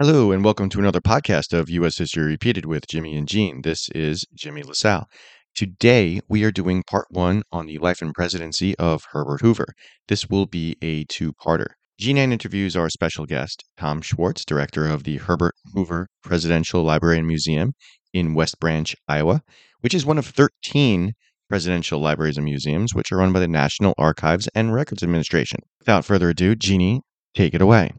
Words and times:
Hello, 0.00 0.30
and 0.30 0.44
welcome 0.44 0.68
to 0.68 0.78
another 0.78 1.00
podcast 1.00 1.52
of 1.52 1.68
U.S. 1.70 1.98
History 1.98 2.22
Repeated 2.22 2.64
with 2.64 2.86
Jimmy 2.86 3.16
and 3.16 3.26
Jean. 3.26 3.62
This 3.62 3.88
is 3.96 4.24
Jimmy 4.32 4.62
LaSalle. 4.62 5.08
Today, 5.56 6.20
we 6.28 6.44
are 6.44 6.52
doing 6.52 6.84
part 6.88 7.06
one 7.10 7.42
on 7.50 7.66
the 7.66 7.78
life 7.78 8.00
and 8.00 8.14
presidency 8.14 8.76
of 8.78 9.06
Herbert 9.10 9.40
Hoover. 9.40 9.66
This 10.06 10.28
will 10.28 10.46
be 10.46 10.76
a 10.80 11.02
two 11.06 11.32
parter. 11.32 11.70
Jeannie 11.98 12.20
interviews 12.20 12.76
our 12.76 12.88
special 12.88 13.26
guest, 13.26 13.64
Tom 13.76 14.00
Schwartz, 14.00 14.44
director 14.44 14.86
of 14.86 15.02
the 15.02 15.16
Herbert 15.16 15.56
Hoover 15.74 16.06
Presidential 16.22 16.84
Library 16.84 17.18
and 17.18 17.26
Museum 17.26 17.72
in 18.12 18.34
West 18.34 18.60
Branch, 18.60 18.94
Iowa, 19.08 19.42
which 19.80 19.94
is 19.94 20.06
one 20.06 20.16
of 20.16 20.26
13 20.26 21.14
presidential 21.48 21.98
libraries 21.98 22.36
and 22.36 22.44
museums 22.44 22.94
which 22.94 23.10
are 23.10 23.16
run 23.16 23.32
by 23.32 23.40
the 23.40 23.48
National 23.48 23.94
Archives 23.98 24.48
and 24.54 24.72
Records 24.72 25.02
Administration. 25.02 25.58
Without 25.80 26.04
further 26.04 26.28
ado, 26.28 26.54
Jeannie, 26.54 27.02
take 27.34 27.52
it 27.52 27.60
away. 27.60 27.90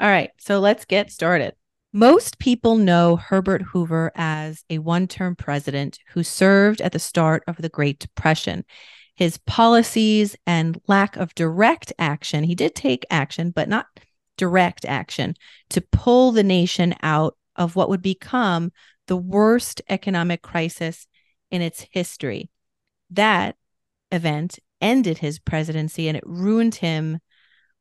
All 0.00 0.08
right, 0.08 0.30
so 0.38 0.58
let's 0.58 0.84
get 0.84 1.12
started. 1.12 1.54
Most 1.92 2.40
people 2.40 2.76
know 2.76 3.14
Herbert 3.14 3.62
Hoover 3.62 4.10
as 4.16 4.64
a 4.68 4.78
one 4.78 5.06
term 5.06 5.36
president 5.36 6.00
who 6.08 6.24
served 6.24 6.80
at 6.80 6.90
the 6.90 6.98
start 6.98 7.44
of 7.46 7.56
the 7.58 7.68
Great 7.68 8.00
Depression. 8.00 8.64
His 9.14 9.38
policies 9.38 10.34
and 10.44 10.80
lack 10.88 11.16
of 11.16 11.36
direct 11.36 11.92
action, 12.00 12.42
he 12.42 12.56
did 12.56 12.74
take 12.74 13.06
action, 13.10 13.50
but 13.50 13.68
not 13.68 13.86
direct 14.36 14.84
action, 14.84 15.34
to 15.70 15.80
pull 15.80 16.32
the 16.32 16.42
nation 16.42 16.96
out 17.00 17.36
of 17.54 17.76
what 17.76 17.88
would 17.88 18.02
become 18.02 18.72
the 19.06 19.16
worst 19.16 19.80
economic 19.88 20.42
crisis 20.42 21.06
in 21.52 21.62
its 21.62 21.86
history. 21.92 22.50
That 23.10 23.54
event 24.10 24.58
ended 24.80 25.18
his 25.18 25.38
presidency 25.38 26.08
and 26.08 26.16
it 26.16 26.26
ruined 26.26 26.74
him 26.74 27.20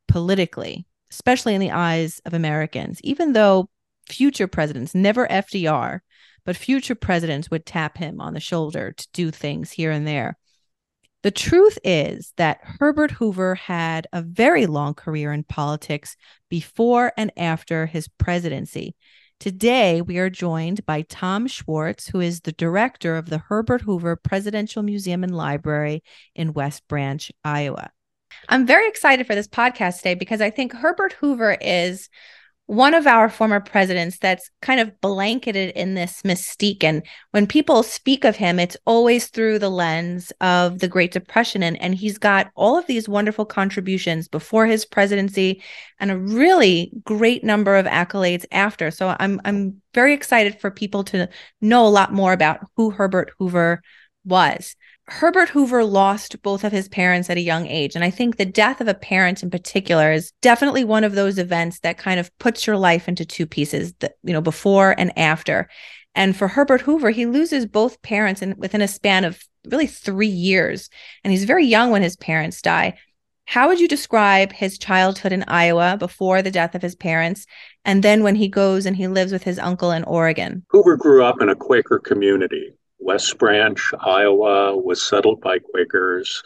politically 0.08 0.86
especially 1.14 1.56
in 1.56 1.62
the 1.62 1.72
eyes 1.72 2.20
of 2.26 2.34
Americans, 2.34 3.00
even 3.04 3.34
though 3.34 3.70
future 4.10 4.48
presidents, 4.48 4.94
never 4.96 5.28
FDR, 5.28 6.00
but 6.46 6.58
future 6.58 6.96
presidents 6.96 7.50
would 7.50 7.66
tap 7.66 7.98
him 7.98 8.20
on 8.20 8.34
the 8.34 8.40
shoulder 8.40 8.92
to 8.92 9.08
do 9.14 9.32
things 9.32 9.72
here 9.72 9.92
and 9.92 10.08
there. 10.08 10.38
The 11.22 11.32
truth 11.32 11.78
is 11.86 12.34
that 12.36 12.60
Herbert 12.64 13.12
Hoover 13.12 13.56
had 13.56 14.08
a 14.12 14.22
very 14.22 14.66
long 14.66 14.94
career 14.94 15.32
in 15.32 15.44
politics 15.44 16.18
before 16.50 17.14
and 17.16 17.32
after 17.38 17.86
his 17.86 18.10
presidency. 18.10 18.96
Today, 19.40 20.02
we 20.02 20.18
are 20.18 20.30
joined 20.30 20.86
by 20.86 21.04
Tom 21.04 21.48
Schwartz, 21.48 22.08
who 22.08 22.20
is 22.20 22.42
the 22.42 22.52
director 22.52 23.16
of 23.16 23.30
the 23.30 23.38
Herbert 23.38 23.82
Hoover 23.82 24.16
Presidential 24.18 24.84
Museum 24.84 25.24
and 25.24 25.36
Library 25.36 26.04
in 26.36 26.54
West 26.54 26.88
Branch, 26.90 27.32
Iowa. 27.44 27.92
I'm 28.50 28.66
very 28.66 28.88
excited 28.88 29.28
for 29.28 29.36
this 29.36 29.48
podcast 29.48 29.98
today 29.98 30.16
because 30.16 30.42
I 30.42 30.50
think 30.50 30.74
Herbert 30.74 31.14
Hoover 31.14 31.58
is 31.60 32.10
one 32.66 32.94
of 32.94 33.06
our 33.06 33.30
former 33.30 33.60
presidents 33.60 34.18
that's 34.20 34.50
kind 34.62 34.80
of 34.80 35.00
blanketed 35.02 35.72
in 35.76 35.96
this 35.96 36.22
mystique. 36.22 36.84
And 36.84 37.04
when 37.32 37.46
people 37.46 37.84
speak 37.84 38.24
of 38.24 38.38
him, 38.38 38.58
it's 38.58 38.78
always 38.86 39.28
through 39.28 39.60
the 39.60 39.70
lens 39.70 40.32
of 40.40 40.80
the 40.80 40.88
Great 40.88 41.12
Depression. 41.12 41.62
And, 41.62 41.80
and 41.82 41.94
he's 41.94 42.18
got 42.18 42.52
all 42.56 42.78
of 42.78 42.88
these 42.88 43.10
wonderful 43.10 43.46
contributions 43.46 44.30
before 44.30 44.66
his 44.66 44.86
presidency 44.86 45.62
and 46.00 46.10
a 46.10 46.18
really 46.18 46.92
great 47.04 47.44
number 47.44 47.76
of 47.76 47.86
accolades 47.86 48.46
after. 48.52 48.92
So 48.92 49.16
I'm 49.20 49.42
I'm 49.44 49.82
very 49.94 50.14
excited 50.14 50.62
for 50.62 50.72
people 50.72 51.04
to 51.06 51.28
know 51.60 51.86
a 51.86 51.90
lot 51.90 52.14
more 52.14 52.32
about 52.32 52.66
who 52.78 52.92
Herbert 52.92 53.34
Hoover 53.40 53.82
was. 54.24 54.78
Herbert 55.08 55.50
Hoover 55.50 55.84
lost 55.84 56.42
both 56.42 56.64
of 56.64 56.72
his 56.72 56.88
parents 56.88 57.30
at 57.30 57.38
a 57.38 57.42
young 57.42 57.68
age. 57.68 57.96
And 57.96 58.06
I 58.06 58.10
think 58.10 58.38
the 58.38 58.46
death 58.46 58.80
of 58.80 58.88
a 58.88 58.94
parent 58.94 59.44
in 59.44 59.50
particular 59.50 60.12
is 60.14 60.32
definitely 60.42 60.86
one 60.86 61.04
of 61.04 61.14
those 61.14 61.38
events 61.38 61.80
that 61.80 61.98
kind 61.98 62.20
of 62.20 62.36
puts 62.38 62.66
your 62.66 62.78
life 62.78 63.10
into 63.10 63.26
two 63.26 63.46
pieces, 63.46 63.94
the, 64.00 64.14
you 64.24 64.32
know, 64.32 64.42
before 64.42 64.96
and 64.98 65.18
after. 65.18 65.70
And 66.16 66.36
for 66.36 66.48
Herbert 66.48 66.82
Hoover, 66.82 67.10
he 67.10 67.26
loses 67.26 67.66
both 67.66 68.02
parents 68.02 68.42
in, 68.42 68.56
within 68.58 68.82
a 68.82 68.88
span 68.88 69.26
of 69.26 69.44
really 69.70 69.88
three 69.88 70.28
years. 70.28 70.90
And 71.24 71.32
he's 71.32 71.44
very 71.44 71.66
young 71.66 71.92
when 71.92 72.02
his 72.02 72.16
parents 72.16 72.62
die. 72.62 72.98
How 73.46 73.68
would 73.68 73.82
you 73.82 73.90
describe 73.90 74.54
his 74.54 74.78
childhood 74.78 75.34
in 75.34 75.44
Iowa 75.50 75.98
before 76.00 76.42
the 76.42 76.52
death 76.52 76.76
of 76.76 76.82
his 76.82 76.96
parents? 76.96 77.46
And 77.84 78.04
then 78.04 78.24
when 78.24 78.36
he 78.36 78.48
goes 78.48 78.86
and 78.86 78.96
he 78.96 79.08
lives 79.08 79.34
with 79.34 79.44
his 79.44 79.60
uncle 79.60 79.92
in 79.92 80.06
Oregon? 80.06 80.66
Hoover 80.70 80.96
grew 80.96 81.26
up 81.26 81.42
in 81.42 81.50
a 81.50 81.56
Quaker 81.56 82.00
community. 82.00 82.74
West 83.04 83.38
Branch, 83.38 83.82
Iowa, 84.00 84.78
was 84.78 85.04
settled 85.04 85.42
by 85.42 85.60
Quakers. 85.60 86.42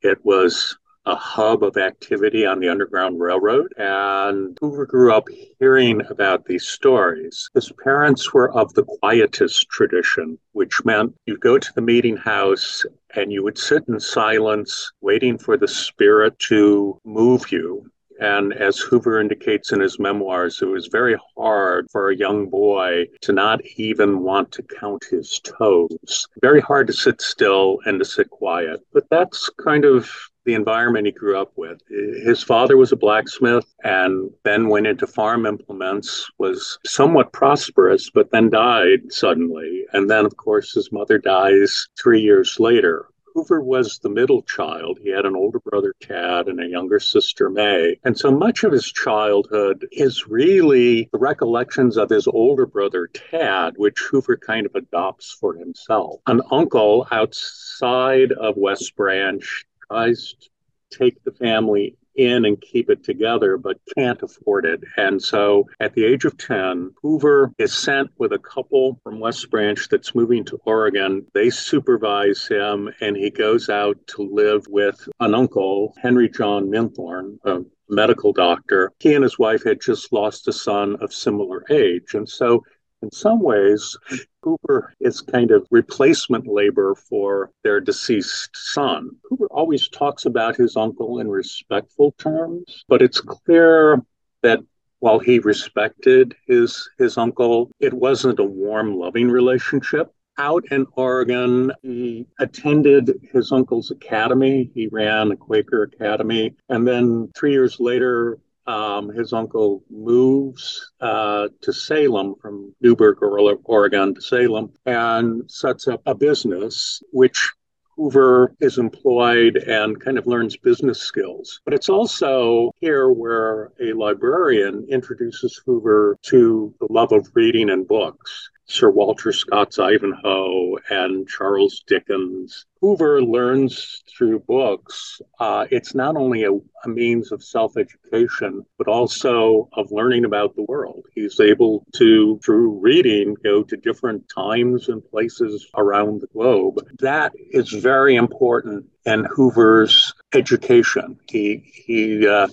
It 0.00 0.24
was 0.24 0.78
a 1.04 1.14
hub 1.14 1.62
of 1.62 1.76
activity 1.76 2.46
on 2.46 2.58
the 2.58 2.70
Underground 2.70 3.20
Railroad, 3.20 3.74
and 3.76 4.56
Hoover 4.60 4.86
grew 4.86 5.12
up 5.12 5.28
hearing 5.58 6.00
about 6.08 6.46
these 6.46 6.66
stories. 6.66 7.50
His 7.54 7.70
parents 7.84 8.32
were 8.32 8.50
of 8.52 8.72
the 8.72 8.84
quietist 8.84 9.68
tradition, 9.68 10.38
which 10.52 10.84
meant 10.86 11.14
you 11.26 11.36
go 11.36 11.58
to 11.58 11.72
the 11.74 11.82
meeting 11.82 12.16
house 12.16 12.84
and 13.14 13.30
you 13.30 13.42
would 13.44 13.58
sit 13.58 13.84
in 13.86 14.00
silence, 14.00 14.92
waiting 15.02 15.36
for 15.36 15.58
the 15.58 15.68
spirit 15.68 16.38
to 16.48 16.98
move 17.04 17.52
you. 17.52 17.90
And 18.20 18.52
as 18.52 18.78
Hoover 18.78 19.18
indicates 19.18 19.72
in 19.72 19.80
his 19.80 19.98
memoirs, 19.98 20.60
it 20.60 20.66
was 20.66 20.88
very 20.88 21.16
hard 21.36 21.86
for 21.90 22.10
a 22.10 22.16
young 22.16 22.50
boy 22.50 23.06
to 23.22 23.32
not 23.32 23.60
even 23.76 24.20
want 24.20 24.52
to 24.52 24.62
count 24.62 25.04
his 25.10 25.40
toes. 25.40 26.28
Very 26.42 26.60
hard 26.60 26.86
to 26.88 26.92
sit 26.92 27.22
still 27.22 27.78
and 27.86 27.98
to 27.98 28.04
sit 28.04 28.28
quiet. 28.28 28.80
But 28.92 29.08
that's 29.10 29.48
kind 29.64 29.86
of 29.86 30.10
the 30.44 30.52
environment 30.54 31.06
he 31.06 31.12
grew 31.12 31.38
up 31.40 31.52
with. 31.56 31.80
His 31.88 32.42
father 32.42 32.76
was 32.76 32.92
a 32.92 32.96
blacksmith 32.96 33.66
and 33.84 34.30
then 34.44 34.68
went 34.68 34.86
into 34.86 35.06
farm 35.06 35.46
implements, 35.46 36.28
was 36.38 36.78
somewhat 36.84 37.32
prosperous, 37.32 38.10
but 38.10 38.30
then 38.30 38.50
died 38.50 39.00
suddenly. 39.10 39.84
And 39.92 40.10
then, 40.10 40.26
of 40.26 40.36
course, 40.36 40.72
his 40.72 40.92
mother 40.92 41.18
dies 41.18 41.88
three 42.02 42.20
years 42.20 42.58
later. 42.58 43.06
Hoover 43.34 43.62
was 43.62 43.98
the 43.98 44.08
middle 44.08 44.42
child. 44.42 44.98
He 45.02 45.10
had 45.10 45.24
an 45.24 45.36
older 45.36 45.60
brother, 45.60 45.94
Tad, 46.00 46.48
and 46.48 46.60
a 46.60 46.66
younger 46.66 47.00
sister, 47.00 47.48
May. 47.50 47.98
And 48.04 48.18
so 48.18 48.30
much 48.30 48.64
of 48.64 48.72
his 48.72 48.90
childhood 48.90 49.86
is 49.92 50.26
really 50.26 51.08
the 51.12 51.18
recollections 51.18 51.96
of 51.96 52.10
his 52.10 52.26
older 52.26 52.66
brother, 52.66 53.08
Tad, 53.08 53.74
which 53.76 54.00
Hoover 54.10 54.36
kind 54.36 54.66
of 54.66 54.74
adopts 54.74 55.36
for 55.38 55.54
himself. 55.54 56.20
An 56.26 56.42
uncle 56.50 57.06
outside 57.10 58.32
of 58.32 58.56
West 58.56 58.96
Branch 58.96 59.64
tries 59.88 60.34
to 60.40 60.98
take 60.98 61.22
the 61.24 61.32
family 61.32 61.96
in 62.16 62.44
and 62.44 62.60
keep 62.60 62.90
it 62.90 63.04
together, 63.04 63.56
but 63.56 63.80
can't 63.96 64.22
afford 64.22 64.64
it. 64.64 64.82
And 64.96 65.22
so 65.22 65.68
at 65.80 65.94
the 65.94 66.04
age 66.04 66.24
of 66.24 66.36
10, 66.36 66.92
Hoover 67.02 67.52
is 67.58 67.72
sent 67.72 68.10
with 68.18 68.32
a 68.32 68.38
couple 68.38 68.98
from 69.02 69.20
West 69.20 69.50
Branch 69.50 69.88
that's 69.88 70.14
moving 70.14 70.44
to 70.46 70.60
Oregon. 70.64 71.26
They 71.34 71.50
supervise 71.50 72.46
him, 72.46 72.90
and 73.00 73.16
he 73.16 73.30
goes 73.30 73.68
out 73.68 73.96
to 74.08 74.22
live 74.22 74.66
with 74.68 75.08
an 75.20 75.34
uncle, 75.34 75.94
Henry 76.00 76.28
John 76.28 76.70
Minthorn, 76.70 77.38
a 77.44 77.60
medical 77.88 78.32
doctor. 78.32 78.92
He 78.98 79.14
and 79.14 79.24
his 79.24 79.38
wife 79.38 79.64
had 79.64 79.80
just 79.80 80.12
lost 80.12 80.48
a 80.48 80.52
son 80.52 80.96
of 81.00 81.12
similar 81.12 81.64
age. 81.70 82.14
And 82.14 82.28
so 82.28 82.62
in 83.02 83.10
some 83.10 83.40
ways, 83.40 83.96
Hoover 84.42 84.94
is 85.00 85.20
kind 85.20 85.50
of 85.50 85.66
replacement 85.70 86.46
labor 86.46 86.94
for 86.94 87.50
their 87.62 87.80
deceased 87.80 88.50
son. 88.54 89.10
Hoover 89.24 89.46
always 89.50 89.88
talks 89.88 90.24
about 90.24 90.56
his 90.56 90.76
uncle 90.76 91.20
in 91.20 91.28
respectful 91.28 92.12
terms, 92.12 92.84
but 92.88 93.02
it's 93.02 93.20
clear 93.20 94.02
that 94.42 94.60
while 95.00 95.18
he 95.18 95.38
respected 95.38 96.34
his 96.46 96.88
his 96.98 97.18
uncle, 97.18 97.70
it 97.80 97.92
wasn't 97.92 98.38
a 98.38 98.44
warm, 98.44 98.96
loving 98.96 99.30
relationship. 99.30 100.12
Out 100.38 100.64
in 100.70 100.86
Oregon, 100.92 101.72
he 101.82 102.26
attended 102.38 103.12
his 103.32 103.52
uncle's 103.52 103.90
academy. 103.90 104.70
He 104.74 104.86
ran 104.86 105.32
a 105.32 105.36
Quaker 105.36 105.82
academy. 105.82 106.54
And 106.68 106.86
then 106.86 107.30
three 107.36 107.52
years 107.52 107.78
later, 107.78 108.38
um, 108.70 109.08
his 109.08 109.32
uncle 109.32 109.82
moves 109.90 110.92
uh, 111.00 111.48
to 111.60 111.72
Salem 111.72 112.36
from 112.40 112.72
Newberg, 112.80 113.18
Oregon 113.64 114.14
to 114.14 114.20
Salem 114.20 114.72
and 114.86 115.50
sets 115.50 115.88
up 115.88 116.00
a 116.06 116.14
business 116.14 117.02
which 117.10 117.50
Hoover 117.96 118.54
is 118.60 118.78
employed 118.78 119.56
and 119.56 120.00
kind 120.00 120.18
of 120.18 120.26
learns 120.26 120.56
business 120.56 121.00
skills. 121.00 121.60
But 121.64 121.74
it's 121.74 121.88
also 121.88 122.70
here 122.80 123.10
where 123.10 123.72
a 123.80 123.92
librarian 123.92 124.86
introduces 124.88 125.60
Hoover 125.66 126.16
to 126.26 126.72
the 126.80 126.86
love 126.90 127.10
of 127.12 127.28
reading 127.34 127.70
and 127.70 127.86
books. 127.86 128.50
Sir 128.70 128.88
Walter 128.88 129.32
Scott's 129.32 129.80
Ivanhoe 129.80 130.76
and 130.90 131.26
Charles 131.26 131.82
Dickens. 131.88 132.66
Hoover 132.80 133.20
learns 133.20 134.04
through 134.08 134.38
books. 134.40 135.20
Uh, 135.40 135.66
it's 135.72 135.92
not 135.92 136.16
only 136.16 136.44
a, 136.44 136.52
a 136.52 136.88
means 136.88 137.32
of 137.32 137.42
self 137.42 137.76
education, 137.76 138.64
but 138.78 138.86
also 138.86 139.68
of 139.72 139.90
learning 139.90 140.24
about 140.24 140.54
the 140.54 140.62
world. 140.62 141.04
He's 141.14 141.40
able 141.40 141.84
to, 141.96 142.38
through 142.44 142.78
reading, 142.78 143.34
go 143.42 143.64
to 143.64 143.76
different 143.76 144.30
times 144.32 144.88
and 144.88 145.04
places 145.04 145.66
around 145.76 146.20
the 146.20 146.28
globe. 146.28 146.78
That 147.00 147.32
is 147.50 147.70
very 147.70 148.14
important 148.14 148.86
in 149.04 149.24
Hoover's 149.24 150.14
education. 150.32 151.18
He, 151.28 151.70
he, 151.74 152.26
uh, 152.26 152.48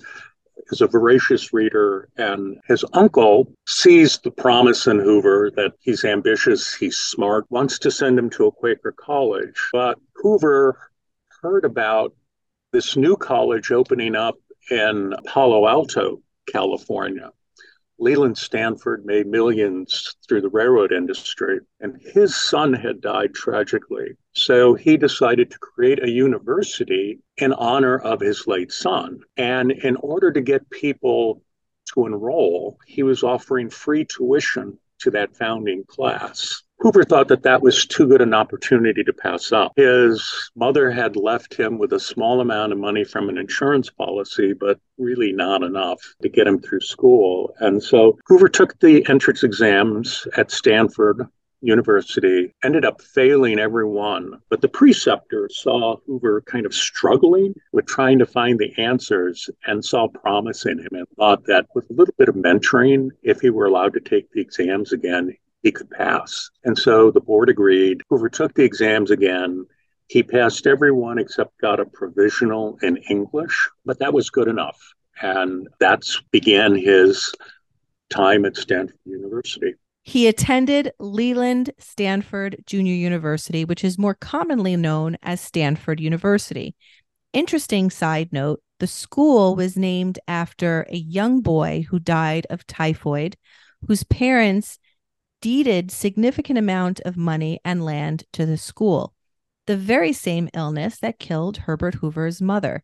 is 0.71 0.81
a 0.81 0.87
voracious 0.87 1.53
reader, 1.53 2.09
and 2.17 2.57
his 2.67 2.83
uncle 2.93 3.51
sees 3.67 4.17
the 4.19 4.31
promise 4.31 4.87
in 4.87 4.99
Hoover 4.99 5.51
that 5.55 5.73
he's 5.79 6.03
ambitious, 6.03 6.73
he's 6.73 6.97
smart, 6.97 7.45
wants 7.49 7.79
to 7.79 7.91
send 7.91 8.17
him 8.17 8.29
to 8.31 8.47
a 8.47 8.51
Quaker 8.51 8.91
college. 8.91 9.69
But 9.71 9.97
Hoover 10.15 10.91
heard 11.41 11.65
about 11.65 12.13
this 12.71 12.97
new 12.97 13.15
college 13.15 13.71
opening 13.71 14.15
up 14.15 14.35
in 14.69 15.13
Palo 15.25 15.67
Alto, 15.67 16.21
California. 16.47 17.31
Leland 17.99 18.37
Stanford 18.37 19.05
made 19.05 19.25
millions 19.25 20.15
through 20.27 20.41
the 20.41 20.49
railroad 20.49 20.91
industry, 20.91 21.59
and 21.79 21.99
his 21.99 22.35
son 22.35 22.73
had 22.73 23.01
died 23.01 23.33
tragically. 23.33 24.15
So 24.33 24.75
he 24.75 24.97
decided 24.97 25.49
to 25.49 25.59
create 25.59 26.03
a 26.03 26.09
university 26.09 27.19
in 27.37 27.53
honor 27.53 27.97
of 27.97 28.19
his 28.19 28.45
late 28.45 28.71
son. 28.71 29.21
And 29.35 29.71
in 29.71 29.95
order 29.97 30.31
to 30.31 30.41
get 30.41 30.69
people 30.69 31.41
to 31.93 32.05
enroll, 32.05 32.77
he 32.85 33.01
was 33.01 33.23
offering 33.23 33.69
free 33.69 34.05
tuition 34.05 34.77
to 34.99 35.11
that 35.11 35.35
founding 35.35 35.83
class. 35.85 36.63
Hoover 36.79 37.03
thought 37.03 37.27
that 37.29 37.43
that 37.43 37.63
was 37.63 37.87
too 37.87 38.07
good 38.07 38.21
an 38.21 38.35
opportunity 38.35 39.03
to 39.03 39.11
pass 39.11 39.51
up. 39.51 39.73
His 39.75 40.51
mother 40.55 40.91
had 40.91 41.15
left 41.15 41.55
him 41.55 41.79
with 41.79 41.91
a 41.91 41.99
small 41.99 42.39
amount 42.39 42.71
of 42.71 42.77
money 42.77 43.03
from 43.03 43.29
an 43.29 43.37
insurance 43.37 43.89
policy, 43.89 44.53
but 44.53 44.79
really 44.99 45.31
not 45.33 45.63
enough 45.63 45.99
to 46.21 46.29
get 46.29 46.45
him 46.45 46.59
through 46.59 46.81
school. 46.81 47.55
And 47.59 47.81
so 47.81 48.19
Hoover 48.27 48.47
took 48.47 48.79
the 48.79 49.07
entrance 49.09 49.43
exams 49.43 50.27
at 50.37 50.51
Stanford 50.51 51.27
University, 51.61 52.53
ended 52.63 52.85
up 52.85 53.01
failing 53.01 53.57
every 53.57 53.85
one. 53.85 54.39
But 54.49 54.61
the 54.61 54.69
preceptor 54.69 55.49
saw 55.51 55.97
Hoover 56.05 56.41
kind 56.45 56.67
of 56.67 56.73
struggling 56.75 57.55
with 57.71 57.87
trying 57.87 58.19
to 58.19 58.25
find 58.27 58.59
the 58.59 58.71
answers 58.77 59.49
and 59.65 59.83
saw 59.83 60.07
promise 60.07 60.67
in 60.67 60.77
him 60.77 60.89
and 60.91 61.07
thought 61.17 61.45
that 61.47 61.65
with 61.73 61.89
a 61.89 61.93
little 61.93 62.13
bit 62.19 62.29
of 62.29 62.35
mentoring, 62.35 63.09
if 63.23 63.41
he 63.41 63.49
were 63.49 63.65
allowed 63.65 63.93
to 63.93 63.99
take 63.99 64.31
the 64.31 64.41
exams 64.41 64.93
again, 64.93 65.35
he 65.67 65.71
could 65.73 65.91
pass. 65.91 66.49
And 66.63 66.77
so 66.77 67.11
the 67.11 67.19
board 67.19 67.49
agreed. 67.49 67.99
Hoover 68.09 68.29
took 68.29 68.53
the 68.53 68.63
exams 68.63 69.11
again. 69.11 69.65
He 70.07 70.23
passed 70.23 70.65
everyone 70.65 71.19
except 71.19 71.59
got 71.59 71.81
a 71.81 71.85
provisional 71.85 72.77
in 72.81 72.95
English, 73.09 73.67
but 73.85 73.99
that 73.99 74.13
was 74.13 74.29
good 74.29 74.47
enough. 74.47 74.79
And 75.21 75.67
that's 75.81 76.21
began 76.31 76.73
his 76.73 77.33
time 78.09 78.45
at 78.45 78.55
Stanford 78.55 78.97
University. 79.03 79.73
He 80.03 80.27
attended 80.27 80.93
Leland 80.99 81.71
Stanford 81.79 82.63
Junior 82.65 82.93
University, 82.93 83.65
which 83.65 83.83
is 83.83 83.97
more 83.97 84.13
commonly 84.13 84.77
known 84.77 85.17
as 85.21 85.41
Stanford 85.41 85.99
University. 85.99 86.75
Interesting 87.33 87.89
side 87.89 88.31
note 88.31 88.61
the 88.79 88.87
school 88.87 89.57
was 89.57 89.75
named 89.75 90.17
after 90.29 90.87
a 90.89 90.95
young 90.95 91.41
boy 91.41 91.85
who 91.89 91.99
died 91.99 92.47
of 92.49 92.65
typhoid, 92.67 93.35
whose 93.85 94.03
parents 94.03 94.79
deeded 95.41 95.91
significant 95.91 96.57
amount 96.57 96.99
of 97.01 97.17
money 97.17 97.59
and 97.63 97.83
land 97.83 98.23
to 98.33 98.45
the 98.45 98.57
school, 98.57 99.13
the 99.65 99.77
very 99.77 100.13
same 100.13 100.49
illness 100.53 100.99
that 100.99 101.19
killed 101.19 101.57
Herbert 101.57 101.95
Hoover's 101.95 102.41
mother. 102.41 102.83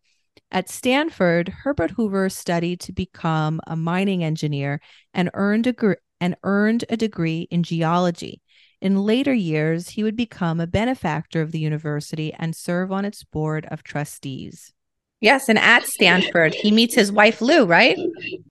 At 0.52 0.70
Stanford, 0.70 1.50
Herbert 1.50 1.92
Hoover 1.92 2.30
studied 2.30 2.80
to 2.82 2.94
become 2.94 3.60
a 3.66 3.76
mining 3.76 4.24
engineer 4.24 4.82
and 5.14 5.30
earned 5.34 5.68
a, 5.68 5.74
gr- 5.74 5.94
and 6.22 6.36
earned 6.44 6.86
a 6.90 6.98
degree 6.98 7.48
in 7.50 7.64
geology. 7.64 8.42
In 8.82 9.04
later 9.04 9.34
years, 9.34 9.90
he 9.90 10.04
would 10.04 10.16
become 10.16 10.60
a 10.60 10.68
benefactor 10.68 11.42
of 11.42 11.52
the 11.52 11.60
university 11.60 12.34
and 12.34 12.56
serve 12.56 12.92
on 12.92 13.06
its 13.06 13.24
board 13.24 13.66
of 13.72 13.82
trustees. 13.82 14.74
Yes, 15.22 15.48
and 15.48 15.58
at 15.58 15.88
Stanford, 15.88 16.54
he 16.54 16.70
meets 16.70 16.94
his 16.94 17.10
wife 17.10 17.42
Lou, 17.42 17.66
right? 17.66 17.98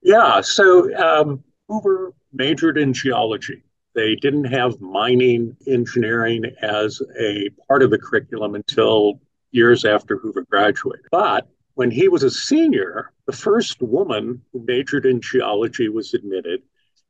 Yeah, 0.02 0.40
so 0.40 0.92
um, 0.96 1.44
Hoover 1.68 2.14
majored 2.32 2.78
in 2.78 2.94
geology. 2.94 3.62
They 3.94 4.14
didn't 4.14 4.44
have 4.44 4.80
mining 4.80 5.56
engineering 5.66 6.44
as 6.62 7.00
a 7.20 7.50
part 7.68 7.82
of 7.82 7.90
the 7.90 7.98
curriculum 7.98 8.54
until 8.54 9.20
years 9.50 9.84
after 9.84 10.16
Hoover 10.16 10.46
graduated. 10.48 11.06
But 11.10 11.48
when 11.74 11.90
he 11.90 12.08
was 12.08 12.22
a 12.22 12.30
senior, 12.30 13.12
the 13.26 13.32
first 13.32 13.80
woman 13.80 14.42
who 14.52 14.64
majored 14.66 15.06
in 15.06 15.20
geology 15.20 15.88
was 15.88 16.14
admitted, 16.14 16.62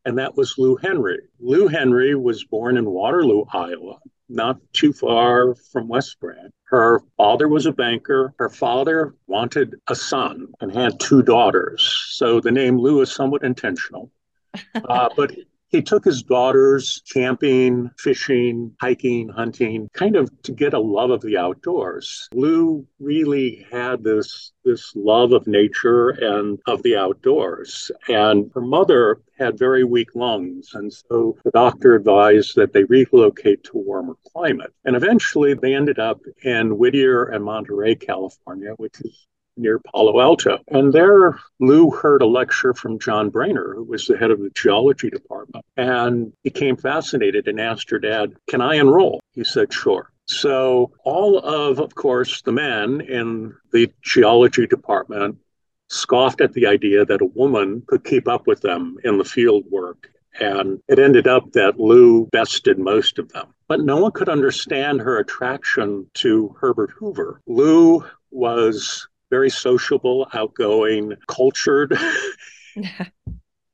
and 0.04 0.18
that 0.18 0.36
was 0.36 0.58
Lou 0.58 0.76
Henry. 0.76 1.20
Lou 1.38 1.68
Henry 1.68 2.14
was 2.14 2.44
born 2.44 2.76
in 2.76 2.90
Waterloo, 2.90 3.44
Iowa, 3.52 3.98
not 4.28 4.58
too 4.72 4.92
far 4.92 5.54
from 5.54 5.88
West 5.88 6.18
Branch. 6.20 6.52
Her 6.64 7.02
father 7.16 7.48
was 7.48 7.66
a 7.66 7.72
banker. 7.72 8.34
Her 8.38 8.48
father 8.48 9.14
wanted 9.26 9.76
a 9.88 9.94
son 9.94 10.48
and 10.60 10.74
had 10.74 10.98
two 10.98 11.22
daughters. 11.22 11.82
So 12.10 12.40
the 12.40 12.50
name 12.50 12.78
Lou 12.78 13.02
is 13.02 13.12
somewhat 13.12 13.44
intentional. 13.44 14.10
Uh, 14.74 15.08
but 15.16 15.34
he 15.72 15.80
took 15.80 16.04
his 16.04 16.22
daughters 16.22 17.02
camping, 17.10 17.90
fishing, 17.98 18.76
hiking, 18.80 19.30
hunting, 19.30 19.88
kind 19.94 20.16
of 20.16 20.30
to 20.42 20.52
get 20.52 20.74
a 20.74 20.78
love 20.78 21.10
of 21.10 21.22
the 21.22 21.38
outdoors. 21.38 22.28
Lou 22.34 22.86
really 23.00 23.66
had 23.72 24.04
this 24.04 24.52
this 24.64 24.92
love 24.94 25.32
of 25.32 25.46
nature 25.48 26.10
and 26.10 26.60
of 26.66 26.82
the 26.82 26.96
outdoors. 26.96 27.90
And 28.08 28.50
her 28.54 28.60
mother 28.60 29.20
had 29.36 29.58
very 29.58 29.82
weak 29.82 30.14
lungs. 30.14 30.70
And 30.74 30.92
so 30.92 31.36
the 31.42 31.50
doctor 31.50 31.96
advised 31.96 32.54
that 32.56 32.72
they 32.72 32.84
relocate 32.84 33.64
to 33.64 33.78
a 33.78 33.82
warmer 33.82 34.14
climate. 34.30 34.72
And 34.84 34.94
eventually 34.94 35.54
they 35.54 35.74
ended 35.74 35.98
up 35.98 36.20
in 36.44 36.78
Whittier 36.78 37.24
and 37.24 37.44
Monterey, 37.44 37.96
California, 37.96 38.74
which 38.76 39.00
is 39.00 39.26
near 39.56 39.78
Palo 39.78 40.20
Alto. 40.20 40.58
And 40.68 40.92
there, 40.92 41.38
Lou 41.60 41.90
heard 41.90 42.22
a 42.22 42.26
lecture 42.26 42.74
from 42.74 42.98
John 42.98 43.30
Branner, 43.30 43.74
who 43.74 43.84
was 43.84 44.06
the 44.06 44.16
head 44.16 44.30
of 44.30 44.40
the 44.40 44.50
geology 44.54 45.10
department, 45.10 45.64
and 45.76 46.32
became 46.42 46.76
fascinated 46.76 47.48
and 47.48 47.60
asked 47.60 47.90
her 47.90 47.98
dad, 47.98 48.34
Can 48.48 48.60
I 48.60 48.76
enroll? 48.76 49.20
He 49.32 49.44
said, 49.44 49.72
Sure. 49.72 50.10
So, 50.26 50.92
all 51.04 51.38
of, 51.38 51.80
of 51.80 51.94
course, 51.94 52.42
the 52.42 52.52
men 52.52 53.00
in 53.00 53.54
the 53.72 53.92
geology 54.02 54.66
department 54.66 55.38
scoffed 55.88 56.40
at 56.40 56.52
the 56.52 56.66
idea 56.66 57.04
that 57.04 57.20
a 57.20 57.26
woman 57.26 57.82
could 57.86 58.04
keep 58.04 58.28
up 58.28 58.46
with 58.46 58.60
them 58.60 58.96
in 59.04 59.18
the 59.18 59.24
field 59.24 59.64
work. 59.70 60.08
And 60.40 60.80
it 60.88 60.98
ended 60.98 61.26
up 61.26 61.52
that 61.52 61.78
Lou 61.78 62.26
bested 62.26 62.78
most 62.78 63.18
of 63.18 63.30
them. 63.32 63.48
But 63.68 63.80
no 63.80 63.98
one 63.98 64.12
could 64.12 64.30
understand 64.30 65.00
her 65.00 65.18
attraction 65.18 66.06
to 66.14 66.56
Herbert 66.58 66.90
Hoover. 66.92 67.40
Lou 67.46 68.04
was 68.30 69.08
very 69.32 69.48
sociable, 69.48 70.28
outgoing, 70.34 71.14
cultured. 71.26 71.96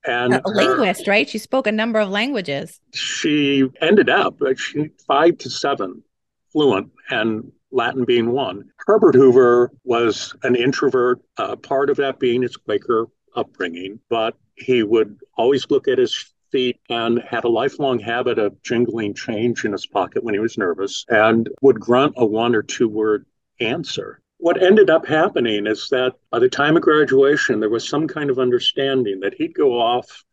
and 0.07 0.35
a 0.35 0.43
linguist, 0.45 1.05
her, 1.05 1.11
right? 1.11 1.29
She 1.29 1.39
spoke 1.39 1.67
a 1.67 1.73
number 1.73 1.99
of 1.99 2.11
languages. 2.11 2.81
She 2.95 3.69
ended 3.81 4.09
up 4.09 4.41
she 4.57 4.91
five 5.09 5.37
to 5.39 5.51
seven 5.51 6.05
fluent, 6.53 6.93
and 7.11 7.51
Latin 7.73 8.05
being 8.05 8.31
one. 8.31 8.71
Herbert 8.87 9.17
Hoover 9.17 9.73
was 9.83 10.33
an 10.45 10.55
introvert. 10.55 11.21
Uh, 11.37 11.57
part 11.57 11.91
of 11.91 11.97
that 11.97 12.21
being 12.21 12.43
his 12.43 12.57
Quaker 12.57 13.07
upbringing, 13.35 13.99
but 14.09 14.37
he 14.55 14.85
would 14.85 15.19
always 15.37 15.69
look 15.71 15.89
at 15.89 15.99
his 15.99 16.33
feet 16.53 16.79
and 16.89 17.21
had 17.29 17.43
a 17.43 17.49
lifelong 17.49 17.99
habit 17.99 18.39
of 18.39 18.63
jingling 18.63 19.13
change 19.13 19.65
in 19.65 19.73
his 19.73 19.87
pocket 19.87 20.23
when 20.23 20.35
he 20.35 20.41
was 20.41 20.57
nervous 20.57 21.05
and 21.09 21.49
would 21.63 21.81
grunt 21.81 22.15
a 22.17 22.25
one 22.25 22.55
or 22.55 22.63
two 22.63 22.89
word 22.89 23.27
answer 23.61 24.23
what 24.39 24.63
ended 24.63 24.89
up 24.89 25.07
happening 25.07 25.67
is 25.67 25.89
that 25.91 26.15
by 26.31 26.39
the 26.39 26.49
time 26.49 26.77
of 26.77 26.83
graduation, 26.83 27.61
there 27.61 27.69
was 27.69 27.89
some 27.89 28.07
kind 28.07 28.31
of 28.31 28.39
understanding 28.39 29.21
that 29.21 29.35
he'd 29.35 29.55
go 29.55 29.81
off, 29.81 30.25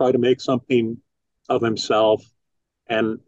try 0.00 0.12
to 0.12 0.18
make 0.18 0.40
something 0.40 0.98
of 1.48 1.62
himself, 1.62 2.22
and 2.88 3.20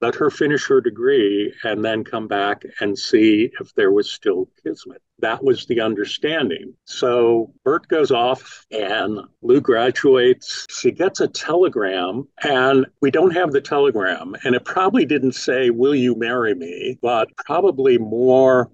let 0.00 0.14
her 0.14 0.30
finish 0.30 0.64
her 0.68 0.80
degree 0.80 1.52
and 1.64 1.84
then 1.84 2.04
come 2.04 2.28
back 2.28 2.62
and 2.80 2.96
see 2.96 3.50
if 3.60 3.74
there 3.74 3.90
was 3.90 4.08
still 4.08 4.48
kismet. 4.62 5.02
That 5.18 5.42
was 5.42 5.66
the 5.66 5.80
understanding. 5.80 6.74
So 6.84 7.52
Bert 7.64 7.88
goes 7.88 8.12
off 8.12 8.64
and 8.70 9.18
Lou 9.42 9.60
graduates. 9.60 10.66
She 10.70 10.92
gets 10.92 11.20
a 11.20 11.26
telegram, 11.26 12.28
and 12.44 12.86
we 13.00 13.10
don't 13.10 13.34
have 13.34 13.50
the 13.50 13.60
telegram. 13.60 14.36
And 14.44 14.54
it 14.54 14.64
probably 14.64 15.04
didn't 15.04 15.32
say, 15.32 15.70
Will 15.70 15.96
you 15.96 16.14
marry 16.14 16.54
me? 16.54 16.96
but 17.02 17.28
probably 17.36 17.98
more 17.98 18.70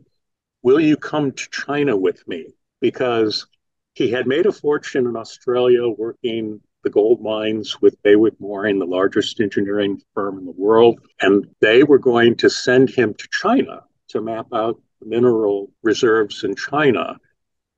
Will 0.65 0.81
you 0.81 0.97
come 0.97 1.31
to 1.31 1.51
China 1.51 1.95
with 1.95 2.27
me? 2.27 2.47
Because 2.81 3.47
he 3.93 4.11
had 4.11 4.27
made 4.27 4.47
a 4.47 4.53
fortune 4.53 5.07
in 5.07 5.15
Australia 5.15 5.87
working 5.87 6.63
the 6.83 6.89
gold 6.89 7.21
mines 7.21 7.83
with 7.83 8.03
Bewick 8.03 8.41
Moreing, 8.41 8.79
the 8.79 8.87
largest 8.87 9.41
engineering 9.41 10.01
firm 10.15 10.39
in 10.39 10.47
the 10.47 10.53
world. 10.53 11.01
And 11.21 11.47
they 11.61 11.83
were 11.83 11.99
going 11.99 12.37
to 12.37 12.49
send 12.49 12.89
him 12.89 13.13
to 13.13 13.29
China 13.31 13.83
to 14.09 14.23
map 14.23 14.47
out 14.55 14.81
mineral 15.05 15.71
reserves 15.83 16.45
in 16.45 16.57
China. 16.57 17.19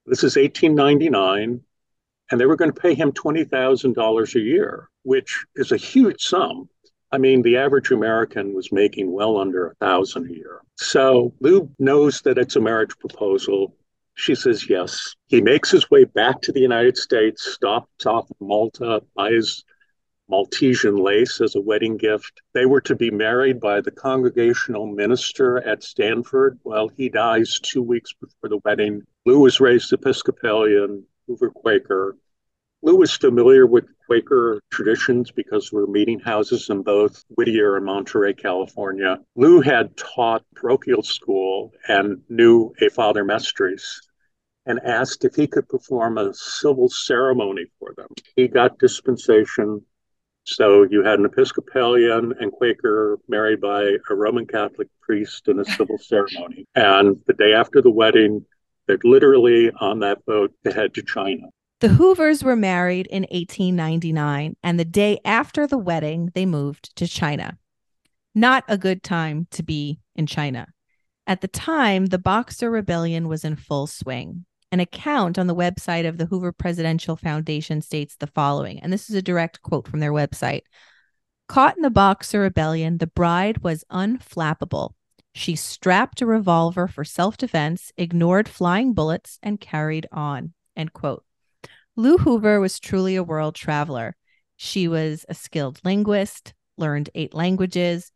This 0.06 0.22
is 0.22 0.36
1899. 0.36 1.60
And 2.30 2.40
they 2.40 2.46
were 2.46 2.56
going 2.56 2.72
to 2.72 2.80
pay 2.80 2.94
him 2.94 3.10
$20,000 3.10 4.34
a 4.36 4.40
year, 4.40 4.88
which 5.02 5.44
is 5.56 5.72
a 5.72 5.76
huge 5.76 6.22
sum. 6.22 6.68
I 7.16 7.18
mean, 7.18 7.40
the 7.40 7.56
average 7.56 7.92
American 7.92 8.52
was 8.52 8.70
making 8.70 9.10
well 9.10 9.38
under 9.38 9.68
a 9.68 9.74
thousand 9.76 10.30
a 10.30 10.34
year. 10.34 10.60
So 10.74 11.32
Lou 11.40 11.70
knows 11.78 12.20
that 12.20 12.36
it's 12.36 12.56
a 12.56 12.60
marriage 12.60 12.94
proposal. 12.98 13.74
She 14.16 14.34
says 14.34 14.68
yes. 14.68 15.14
He 15.28 15.40
makes 15.40 15.70
his 15.70 15.90
way 15.90 16.04
back 16.04 16.42
to 16.42 16.52
the 16.52 16.60
United 16.60 16.98
States, 16.98 17.54
stops 17.54 18.04
off 18.04 18.28
Malta, 18.38 19.02
buys 19.14 19.64
Maltesian 20.28 20.96
lace 20.96 21.40
as 21.40 21.54
a 21.54 21.60
wedding 21.62 21.96
gift. 21.96 22.42
They 22.52 22.66
were 22.66 22.82
to 22.82 22.94
be 22.94 23.10
married 23.10 23.60
by 23.60 23.80
the 23.80 23.92
congregational 23.92 24.86
minister 24.86 25.66
at 25.66 25.82
Stanford. 25.82 26.58
Well, 26.64 26.88
he 26.88 27.08
dies 27.08 27.58
two 27.62 27.82
weeks 27.82 28.12
before 28.12 28.50
the 28.50 28.60
wedding. 28.62 29.00
Lou 29.24 29.40
was 29.40 29.58
raised 29.58 29.90
Episcopalian, 29.90 31.02
Hoover 31.26 31.48
Quaker. 31.48 32.18
Lou 32.82 32.96
was 32.96 33.16
familiar 33.16 33.66
with 33.66 33.86
Quaker 34.06 34.60
traditions 34.70 35.30
because 35.30 35.70
there 35.70 35.80
were 35.80 35.86
meeting 35.86 36.20
houses 36.20 36.70
in 36.70 36.82
both 36.82 37.24
Whittier 37.30 37.76
and 37.76 37.86
Monterey, 37.86 38.34
California. 38.34 39.18
Lou 39.34 39.60
had 39.60 39.96
taught 39.96 40.44
parochial 40.54 41.02
school 41.02 41.72
and 41.88 42.22
knew 42.28 42.72
a 42.80 42.88
Father 42.88 43.24
Mestres 43.24 44.00
and 44.66 44.80
asked 44.84 45.24
if 45.24 45.34
he 45.34 45.46
could 45.46 45.68
perform 45.68 46.18
a 46.18 46.34
civil 46.34 46.88
ceremony 46.88 47.66
for 47.78 47.94
them. 47.96 48.08
He 48.36 48.48
got 48.48 48.78
dispensation 48.78 49.82
so 50.46 50.84
you 50.84 51.02
had 51.02 51.18
an 51.18 51.24
Episcopalian 51.24 52.32
and 52.38 52.52
Quaker 52.52 53.18
married 53.28 53.60
by 53.60 53.96
a 54.08 54.14
Roman 54.14 54.46
Catholic 54.46 54.86
priest 55.02 55.48
in 55.48 55.58
a 55.58 55.64
civil 55.64 55.98
ceremony. 56.00 56.66
And 56.76 57.20
the 57.26 57.32
day 57.32 57.52
after 57.52 57.82
the 57.82 57.90
wedding, 57.90 58.46
they're 58.86 58.98
literally 59.02 59.72
on 59.72 59.98
that 60.00 60.24
boat 60.24 60.52
to 60.64 60.72
head 60.72 60.94
to 60.94 61.02
China. 61.02 61.48
The 61.80 61.88
Hoovers 61.90 62.42
were 62.42 62.56
married 62.56 63.06
in 63.08 63.24
1899, 63.24 64.56
and 64.62 64.80
the 64.80 64.84
day 64.86 65.18
after 65.26 65.66
the 65.66 65.76
wedding, 65.76 66.30
they 66.34 66.46
moved 66.46 66.96
to 66.96 67.06
China. 67.06 67.58
Not 68.34 68.64
a 68.66 68.78
good 68.78 69.02
time 69.02 69.46
to 69.50 69.62
be 69.62 70.00
in 70.14 70.26
China. 70.26 70.68
At 71.26 71.42
the 71.42 71.48
time, 71.48 72.06
the 72.06 72.18
Boxer 72.18 72.70
Rebellion 72.70 73.28
was 73.28 73.44
in 73.44 73.56
full 73.56 73.86
swing. 73.86 74.46
An 74.72 74.80
account 74.80 75.38
on 75.38 75.48
the 75.48 75.54
website 75.54 76.08
of 76.08 76.16
the 76.16 76.24
Hoover 76.24 76.50
Presidential 76.50 77.14
Foundation 77.14 77.82
states 77.82 78.16
the 78.16 78.26
following, 78.26 78.80
and 78.80 78.90
this 78.90 79.10
is 79.10 79.16
a 79.16 79.20
direct 79.20 79.60
quote 79.60 79.86
from 79.86 80.00
their 80.00 80.12
website. 80.12 80.62
Caught 81.46 81.76
in 81.76 81.82
the 81.82 81.90
Boxer 81.90 82.40
Rebellion, 82.40 82.98
the 82.98 83.06
bride 83.06 83.58
was 83.58 83.84
unflappable. 83.92 84.94
She 85.34 85.54
strapped 85.56 86.22
a 86.22 86.26
revolver 86.26 86.88
for 86.88 87.04
self 87.04 87.36
defense, 87.36 87.92
ignored 87.98 88.48
flying 88.48 88.94
bullets, 88.94 89.38
and 89.42 89.60
carried 89.60 90.06
on. 90.10 90.54
End 90.74 90.94
quote. 90.94 91.25
Lou 91.98 92.18
Hoover 92.18 92.60
was 92.60 92.78
truly 92.78 93.16
a 93.16 93.22
world 93.22 93.54
traveler. 93.54 94.14
She 94.56 94.86
was 94.86 95.24
a 95.30 95.34
skilled 95.34 95.80
linguist, 95.82 96.52
learned 96.76 97.08
eight 97.14 97.32
languages. 97.32 98.12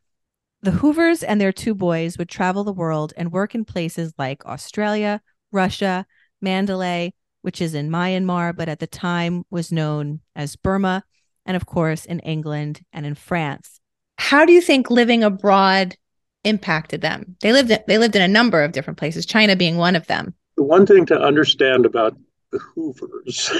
The 0.60 0.72
Hoovers 0.72 1.22
and 1.22 1.40
their 1.40 1.52
two 1.52 1.74
boys 1.74 2.18
would 2.18 2.28
travel 2.28 2.62
the 2.62 2.74
world 2.74 3.14
and 3.16 3.32
work 3.32 3.54
in 3.54 3.64
places 3.64 4.12
like 4.18 4.44
Australia, 4.44 5.22
Russia, 5.50 6.04
Mandalay, 6.42 7.14
which 7.40 7.62
is 7.62 7.74
in 7.74 7.88
Myanmar, 7.88 8.54
but 8.54 8.68
at 8.68 8.80
the 8.80 8.86
time 8.86 9.44
was 9.50 9.72
known 9.72 10.20
as 10.36 10.56
Burma, 10.56 11.02
and 11.46 11.56
of 11.56 11.64
course 11.64 12.04
in 12.04 12.20
England 12.20 12.82
and 12.92 13.06
in 13.06 13.14
France. 13.14 13.80
How 14.18 14.44
do 14.44 14.52
you 14.52 14.60
think 14.60 14.90
living 14.90 15.24
abroad 15.24 15.96
impacted 16.44 17.00
them? 17.00 17.36
They 17.40 17.54
lived 17.54 17.72
they 17.86 17.96
lived 17.96 18.14
in 18.14 18.20
a 18.20 18.28
number 18.28 18.62
of 18.62 18.72
different 18.72 18.98
places, 18.98 19.24
China 19.24 19.56
being 19.56 19.78
one 19.78 19.96
of 19.96 20.06
them. 20.06 20.34
The 20.56 20.64
one 20.64 20.84
thing 20.84 21.06
to 21.06 21.18
understand 21.18 21.86
about 21.86 22.14
the 22.14 22.22
Hoovers 22.52 23.50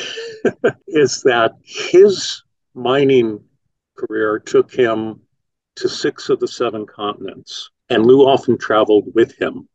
is 0.88 1.22
that 1.22 1.52
his 1.62 2.42
mining 2.74 3.44
career 3.96 4.38
took 4.38 4.72
him 4.72 5.20
to 5.76 5.88
six 5.88 6.28
of 6.28 6.40
the 6.40 6.48
seven 6.48 6.86
continents, 6.86 7.70
and 7.88 8.04
Lou 8.04 8.26
often 8.26 8.58
traveled 8.58 9.14
with 9.14 9.36
him 9.40 9.68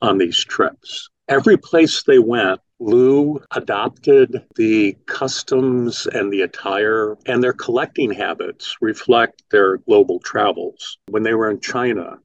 on 0.00 0.18
these 0.18 0.44
trips. 0.44 1.08
Every 1.28 1.56
place 1.56 2.02
they 2.02 2.18
went, 2.18 2.60
Lou 2.80 3.40
adopted 3.52 4.44
the 4.56 4.96
customs 5.06 6.06
and 6.06 6.32
the 6.32 6.42
attire, 6.42 7.16
and 7.26 7.42
their 7.42 7.52
collecting 7.52 8.10
habits 8.10 8.76
reflect 8.80 9.44
their 9.50 9.76
global 9.78 10.18
travels. 10.18 10.98
When 11.08 11.22
they 11.22 11.34
were 11.34 11.50
in 11.50 11.60
China, 11.60 12.18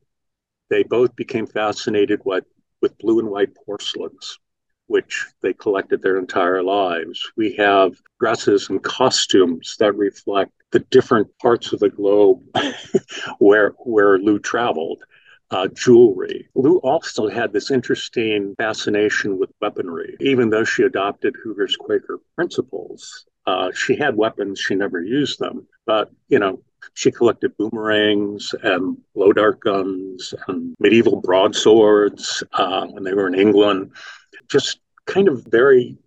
they 0.69 0.83
both 0.83 1.15
became 1.15 1.45
fascinated 1.45 2.21
with, 2.25 2.45
with 2.81 2.97
blue 2.97 3.19
and 3.19 3.29
white 3.29 3.53
porcelains, 3.55 4.39
which 4.87 5.27
they 5.41 5.53
collected 5.53 6.01
their 6.01 6.17
entire 6.17 6.63
lives. 6.63 7.31
We 7.35 7.53
have 7.55 8.01
dresses 8.19 8.69
and 8.69 8.81
costumes 8.83 9.75
that 9.79 9.95
reflect 9.95 10.51
the 10.71 10.79
different 10.79 11.27
parts 11.39 11.71
of 11.71 11.79
the 11.79 11.89
globe 11.89 12.41
where, 13.39 13.69
where 13.79 14.17
Lou 14.17 14.39
traveled 14.39 15.03
uh, 15.51 15.67
jewelry. 15.69 16.47
Lou 16.55 16.77
also 16.77 17.29
had 17.29 17.53
this 17.53 17.71
interesting 17.71 18.53
fascination 18.57 19.37
with 19.39 19.49
weaponry. 19.61 20.15
Even 20.19 20.49
though 20.49 20.63
she 20.63 20.83
adopted 20.83 21.35
Hoover's 21.41 21.77
Quaker 21.77 22.19
principles, 22.35 23.25
uh, 23.45 23.71
she 23.71 23.95
had 23.95 24.15
weapons, 24.15 24.59
she 24.59 24.75
never 24.75 25.01
used 25.01 25.39
them. 25.39 25.65
But, 25.85 26.11
you 26.27 26.39
know, 26.39 26.59
she 26.93 27.11
collected 27.11 27.55
boomerangs 27.57 28.53
and 28.63 28.97
blow 29.15 29.31
dart 29.31 29.59
guns 29.61 30.33
and 30.47 30.75
medieval 30.79 31.21
broadswords 31.21 32.43
uh, 32.53 32.85
when 32.87 33.03
they 33.03 33.13
were 33.13 33.27
in 33.27 33.35
England. 33.35 33.91
Just 34.47 34.79
kind 35.05 35.27
of 35.27 35.45
very 35.45 35.97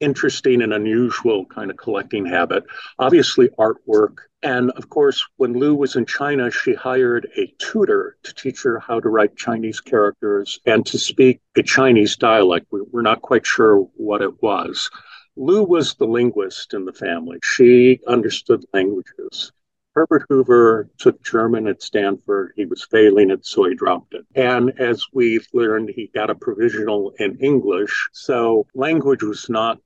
interesting 0.00 0.62
and 0.62 0.74
unusual 0.74 1.46
kind 1.46 1.70
of 1.70 1.76
collecting 1.76 2.26
habit. 2.26 2.64
Obviously, 2.98 3.48
artwork 3.58 4.18
and 4.46 4.70
of 4.72 4.88
course, 4.90 5.26
when 5.38 5.54
Lou 5.54 5.74
was 5.74 5.96
in 5.96 6.06
China, 6.06 6.52
she 6.52 6.72
hired 6.72 7.28
a 7.36 7.52
tutor 7.58 8.16
to 8.22 8.32
teach 8.32 8.62
her 8.62 8.78
how 8.78 9.00
to 9.00 9.08
write 9.08 9.36
Chinese 9.36 9.80
characters 9.80 10.60
and 10.66 10.86
to 10.86 10.98
speak 10.98 11.40
a 11.56 11.64
Chinese 11.64 12.16
dialect. 12.16 12.66
We're 12.70 13.02
not 13.02 13.22
quite 13.22 13.44
sure 13.44 13.78
what 13.96 14.22
it 14.22 14.40
was. 14.42 14.88
Lou 15.34 15.64
was 15.64 15.94
the 15.94 16.06
linguist 16.06 16.74
in 16.74 16.84
the 16.84 16.92
family. 16.92 17.38
She 17.42 17.98
understood 18.06 18.64
languages. 18.72 19.50
Herbert 19.96 20.26
Hoover 20.28 20.90
took 20.98 21.22
German 21.22 21.66
at 21.66 21.82
Stanford. 21.82 22.52
He 22.54 22.66
was 22.66 22.84
failing 22.84 23.30
it, 23.30 23.46
so 23.46 23.64
he 23.64 23.74
dropped 23.74 24.12
it. 24.12 24.26
And 24.34 24.78
as 24.78 25.06
we've 25.10 25.48
learned, 25.54 25.88
he 25.88 26.10
got 26.14 26.28
a 26.28 26.34
provisional 26.34 27.14
in 27.18 27.38
English. 27.38 28.10
So 28.12 28.66
language 28.74 29.22
was 29.22 29.48
not 29.48 29.80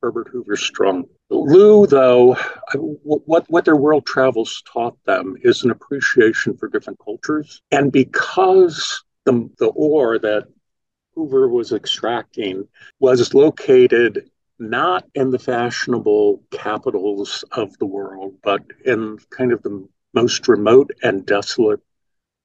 Herbert 0.00 0.28
Hoover's 0.28 0.62
strong 0.62 1.04
Lou, 1.30 1.86
though, 1.86 2.36
what, 2.74 3.48
what 3.48 3.64
their 3.64 3.76
world 3.76 4.04
travels 4.04 4.62
taught 4.72 4.96
them 5.04 5.36
is 5.42 5.62
an 5.62 5.70
appreciation 5.70 6.56
for 6.56 6.68
different 6.68 6.98
cultures. 7.04 7.62
And 7.70 7.92
because 7.92 9.04
the, 9.24 9.48
the 9.58 9.68
ore 9.68 10.18
that 10.18 10.48
Hoover 11.14 11.48
was 11.48 11.72
extracting 11.72 12.66
was 12.98 13.34
located 13.34 14.29
not 14.60 15.04
in 15.14 15.30
the 15.30 15.38
fashionable 15.38 16.42
capitals 16.50 17.44
of 17.52 17.76
the 17.78 17.86
world, 17.86 18.34
but 18.42 18.62
in 18.84 19.18
kind 19.30 19.52
of 19.52 19.62
the 19.62 19.88
most 20.12 20.48
remote 20.48 20.90
and 21.02 21.26
desolate 21.26 21.80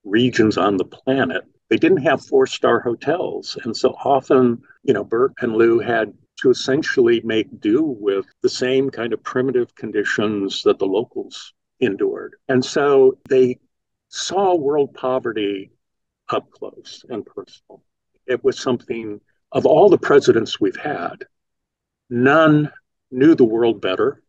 regions 0.04 0.58
on 0.58 0.78
the 0.78 0.86
planet. 0.86 1.44
They 1.70 1.78
didn't 1.78 2.04
have 2.04 2.26
four 2.26 2.48
star 2.48 2.80
hotels. 2.80 3.58
And 3.64 3.76
so 3.76 3.96
often, 4.04 4.62
you 4.84 4.94
know, 4.94 5.04
Bert 5.04 5.34
and 5.42 5.56
Lou 5.56 5.80
had 5.80 6.14
to 6.42 6.50
essentially 6.50 7.22
make 7.24 7.60
do 7.60 7.82
with 7.82 8.26
the 8.42 8.50
same 8.50 8.90
kind 8.90 9.14
of 9.14 9.24
primitive 9.24 9.74
conditions 9.76 10.62
that 10.64 10.80
the 10.80 10.86
locals 10.86 11.54
endured. 11.80 12.36
And 12.48 12.64
so 12.64 13.18
they 13.30 13.60
saw 14.10 14.56
world 14.56 14.94
poverty 14.94 15.72
up 16.30 16.50
close 16.52 17.04
and 17.10 17.26
personal. 17.26 17.84
It 18.28 18.44
was 18.44 18.60
something 18.60 19.20
of 19.52 19.66
all 19.66 19.90
the 19.90 19.98
presidents 19.98 20.60
we've 20.60 20.76
had, 20.76 21.24
none 22.10 22.72
knew 23.12 23.36
the 23.36 23.46
world 23.46 23.82
better, 23.82 24.22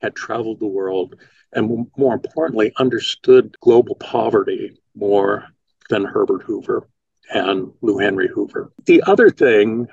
had 0.00 0.14
traveled 0.14 0.60
the 0.60 0.66
world, 0.66 1.16
and 1.52 1.86
more 1.96 2.14
importantly, 2.14 2.72
understood 2.76 3.56
global 3.60 3.94
poverty 3.96 4.80
more 4.94 5.46
than 5.90 6.04
Herbert 6.04 6.42
Hoover 6.42 6.88
and 7.32 7.72
Lou 7.80 7.98
Henry 7.98 8.28
Hoover. 8.28 8.72
The 8.84 9.02
other 9.06 9.30
thing 9.30 9.88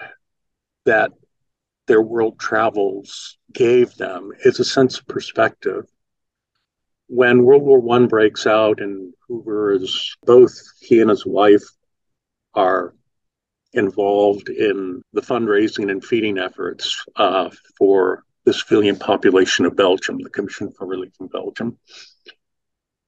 that 0.85 1.11
their 1.87 2.01
world 2.01 2.39
travels 2.39 3.37
gave 3.51 3.95
them 3.95 4.31
is 4.43 4.59
a 4.59 4.65
sense 4.65 4.99
of 4.99 5.07
perspective. 5.07 5.85
When 7.07 7.43
World 7.43 7.63
War 7.63 7.79
One 7.79 8.07
breaks 8.07 8.45
out 8.45 8.79
and 8.79 9.13
Hoover 9.27 9.71
is 9.71 10.15
both 10.23 10.53
he 10.79 11.01
and 11.01 11.09
his 11.09 11.25
wife 11.25 11.63
are 12.53 12.93
involved 13.73 14.49
in 14.49 15.01
the 15.13 15.21
fundraising 15.21 15.91
and 15.91 16.03
feeding 16.03 16.37
efforts 16.37 17.05
uh, 17.15 17.49
for 17.77 18.23
the 18.45 18.53
civilian 18.53 18.95
population 18.95 19.65
of 19.65 19.75
Belgium, 19.75 20.17
the 20.19 20.29
Commission 20.29 20.71
for 20.71 20.87
Relief 20.87 21.13
in 21.19 21.27
Belgium. 21.27 21.77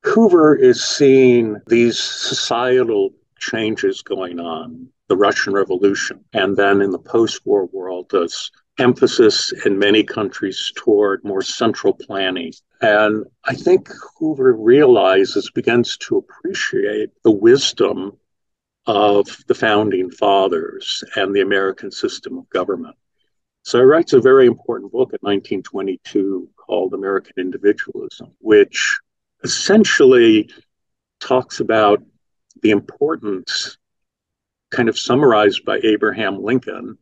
Hoover 0.04 0.56
is 0.56 0.84
seeing 0.84 1.58
these 1.68 2.00
societal 2.00 3.12
changes 3.40 4.02
going 4.02 4.40
on, 4.40 4.88
the 5.08 5.18
Russian 5.18 5.54
Revolution, 5.54 6.24
and 6.34 6.56
then 6.56 6.82
in 6.82 6.92
the 6.92 7.00
post 7.00 7.46
war 7.46 7.66
world, 7.68 8.10
this 8.12 8.52
emphasis 8.78 9.52
in 9.66 9.78
many 9.78 10.04
countries 10.04 10.72
toward 10.76 11.24
more 11.24 11.42
central 11.42 11.94
planning. 11.94 12.54
And 12.82 13.26
I 13.46 13.54
think 13.54 13.90
Hoover 14.18 14.54
realizes, 14.54 15.52
begins 15.52 15.98
to 15.98 16.18
appreciate 16.18 17.10
the 17.24 17.32
wisdom 17.32 18.18
of 18.92 19.26
the 19.48 19.56
founding 19.56 20.12
fathers 20.12 21.02
and 21.16 21.34
the 21.34 21.40
American 21.40 21.90
system 21.90 22.38
of 22.38 22.50
government. 22.50 22.94
So 23.64 23.80
he 23.80 23.86
writes 23.86 24.12
a 24.12 24.20
very 24.20 24.48
important 24.48 24.92
book 24.92 25.14
in 25.14 25.20
1922 25.22 26.50
called 26.58 26.94
American 26.94 27.36
Individualism, 27.38 28.34
which 28.40 29.00
essentially 29.46 30.50
talks 31.22 31.62
about 31.62 32.04
the 32.64 32.72
importance, 32.72 33.78
kind 34.72 34.90
of 34.90 35.00
summarized 35.00 35.64
by 35.64 35.80
Abraham 35.84 36.44
Lincoln, 36.44 36.98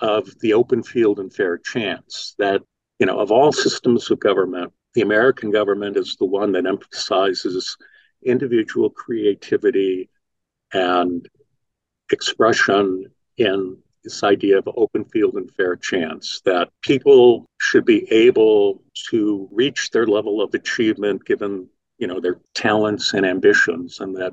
of 0.00 0.30
the 0.40 0.54
open 0.54 0.82
field 0.82 1.20
and 1.20 1.30
fair 1.30 1.58
chance. 1.58 2.34
That, 2.38 2.62
you 2.98 3.04
know, 3.04 3.18
of 3.20 3.30
all 3.30 3.52
systems 3.52 4.10
of 4.10 4.20
government, 4.20 4.72
the 4.94 5.02
American 5.02 5.50
government 5.50 5.98
is 5.98 6.16
the 6.16 6.24
one 6.24 6.52
that 6.52 6.64
emphasizes 6.64 7.76
individual 8.24 8.88
creativity 8.88 10.08
and 10.76 11.28
expression 12.12 13.06
in 13.36 13.76
this 14.04 14.22
idea 14.22 14.58
of 14.58 14.68
open 14.76 15.04
field 15.04 15.34
and 15.34 15.52
fair 15.54 15.74
chance 15.74 16.40
that 16.44 16.70
people 16.82 17.46
should 17.58 17.84
be 17.84 18.10
able 18.12 18.82
to 19.10 19.48
reach 19.50 19.90
their 19.90 20.06
level 20.06 20.40
of 20.40 20.54
achievement 20.54 21.24
given 21.24 21.68
you 21.98 22.06
know 22.06 22.20
their 22.20 22.38
talents 22.54 23.14
and 23.14 23.26
ambitions 23.26 24.00
and 24.00 24.14
that 24.16 24.32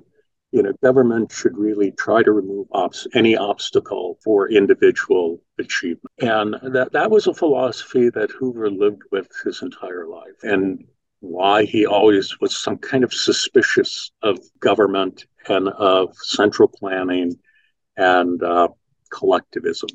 you 0.51 0.61
know 0.61 0.73
government 0.83 1.31
should 1.31 1.57
really 1.57 1.91
try 1.91 2.21
to 2.21 2.31
remove 2.31 2.67
any 3.15 3.35
obstacle 3.35 4.19
for 4.23 4.49
individual 4.49 5.41
achievement. 5.57 6.13
And 6.19 6.75
that 6.75 6.91
that 6.91 7.09
was 7.09 7.25
a 7.27 7.33
philosophy 7.33 8.09
that 8.09 8.31
hoover 8.31 8.69
lived 8.69 9.01
with 9.11 9.29
his 9.43 9.61
entire 9.61 10.07
life 10.07 10.43
and 10.43 10.85
why 11.21 11.63
he 11.63 11.85
always 11.85 12.39
was 12.41 12.55
some 12.57 12.77
kind 12.77 13.03
of 13.03 13.13
suspicious 13.13 14.11
of 14.21 14.37
government 14.59 15.25
and 15.47 15.69
of 15.69 16.15
central 16.17 16.67
planning 16.67 17.35
and 17.97 18.41
uh, 18.43 18.67
collectivism. 19.11 19.89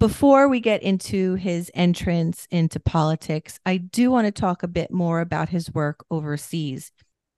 Before 0.00 0.48
we 0.48 0.60
get 0.60 0.82
into 0.82 1.34
his 1.34 1.70
entrance 1.74 2.46
into 2.50 2.80
politics, 2.80 3.58
I 3.64 3.78
do 3.78 4.10
want 4.10 4.26
to 4.26 4.32
talk 4.32 4.62
a 4.62 4.68
bit 4.68 4.90
more 4.90 5.20
about 5.20 5.48
his 5.48 5.72
work 5.72 6.04
overseas. 6.10 6.92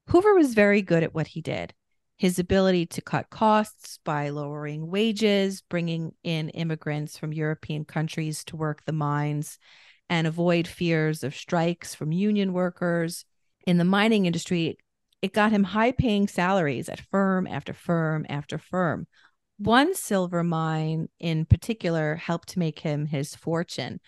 Hoover 0.09 0.35
was 0.35 0.55
very 0.55 0.83
good 0.83 1.03
at 1.03 1.15
what 1.15 1.29
he 1.29 1.41
did. 1.41 1.75
His 2.17 2.39
ability 2.39 2.87
to 2.87 3.03
cut 3.03 3.29
costs 3.29 3.99
by 4.05 4.31
lowering 4.31 4.89
wages, 4.89 5.63
bringing 5.69 6.13
in 6.25 6.49
immigrants 6.51 7.19
from 7.19 7.33
European 7.33 7.85
countries 7.85 8.43
to 8.45 8.57
work 8.57 8.85
the 8.85 8.93
mines, 8.93 9.59
and 10.09 10.27
avoid 10.27 10.67
fears 10.67 11.23
of 11.23 11.37
strikes 11.37 11.95
from 11.95 12.13
union 12.13 12.53
workers. 12.53 13.25
In 13.67 13.77
the 13.77 13.85
mining 13.85 14.27
industry, 14.27 14.79
it 15.27 15.33
got 15.33 15.51
him 15.51 15.65
high 15.65 15.91
paying 15.91 16.29
salaries 16.29 16.89
at 16.89 17.01
firm 17.01 17.49
after 17.49 17.73
firm 17.73 18.25
after 18.29 18.59
firm. 18.59 19.09
One 19.59 19.95
silver 19.95 20.45
mine 20.45 21.09
in 21.19 21.47
particular 21.47 22.15
helped 22.15 22.57
make 22.57 22.79
him 22.79 23.07
his 23.07 23.35
fortune. 23.35 24.01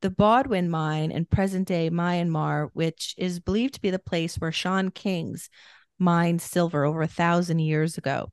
The 0.00 0.10
Bawdwin 0.10 0.68
mine 0.68 1.10
in 1.10 1.24
present 1.24 1.66
day 1.66 1.90
Myanmar, 1.90 2.70
which 2.72 3.16
is 3.18 3.40
believed 3.40 3.74
to 3.74 3.80
be 3.80 3.90
the 3.90 3.98
place 3.98 4.36
where 4.36 4.52
Shan 4.52 4.92
Kings 4.92 5.50
mined 5.98 6.40
silver 6.40 6.84
over 6.84 7.02
a 7.02 7.08
thousand 7.08 7.58
years 7.58 7.98
ago. 7.98 8.30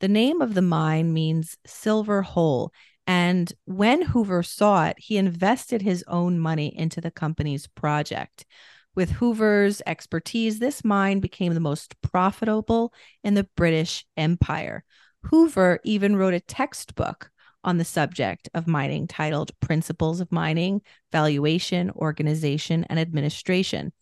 The 0.00 0.08
name 0.08 0.42
of 0.42 0.54
the 0.54 0.62
mine 0.62 1.12
means 1.12 1.56
silver 1.64 2.22
hole 2.22 2.72
and 3.06 3.52
when 3.66 4.02
Hoover 4.02 4.42
saw 4.42 4.86
it, 4.86 4.96
he 4.98 5.16
invested 5.16 5.82
his 5.82 6.04
own 6.08 6.40
money 6.40 6.76
into 6.76 7.00
the 7.00 7.10
company's 7.12 7.68
project. 7.68 8.44
With 8.96 9.10
Hoover's 9.10 9.82
expertise, 9.86 10.58
this 10.58 10.82
mine 10.82 11.20
became 11.20 11.52
the 11.52 11.60
most 11.60 12.00
profitable 12.00 12.94
in 13.22 13.34
the 13.34 13.46
British 13.54 14.06
Empire. 14.16 14.84
Hoover 15.24 15.80
even 15.84 16.16
wrote 16.16 16.32
a 16.32 16.40
textbook 16.40 17.30
on 17.62 17.76
the 17.76 17.84
subject 17.84 18.48
of 18.54 18.66
mining 18.66 19.06
titled 19.06 19.52
Principles 19.60 20.20
of 20.20 20.32
Mining, 20.32 20.80
Valuation, 21.12 21.90
Organization, 21.90 22.86
and 22.88 22.98
Administration. 22.98 23.92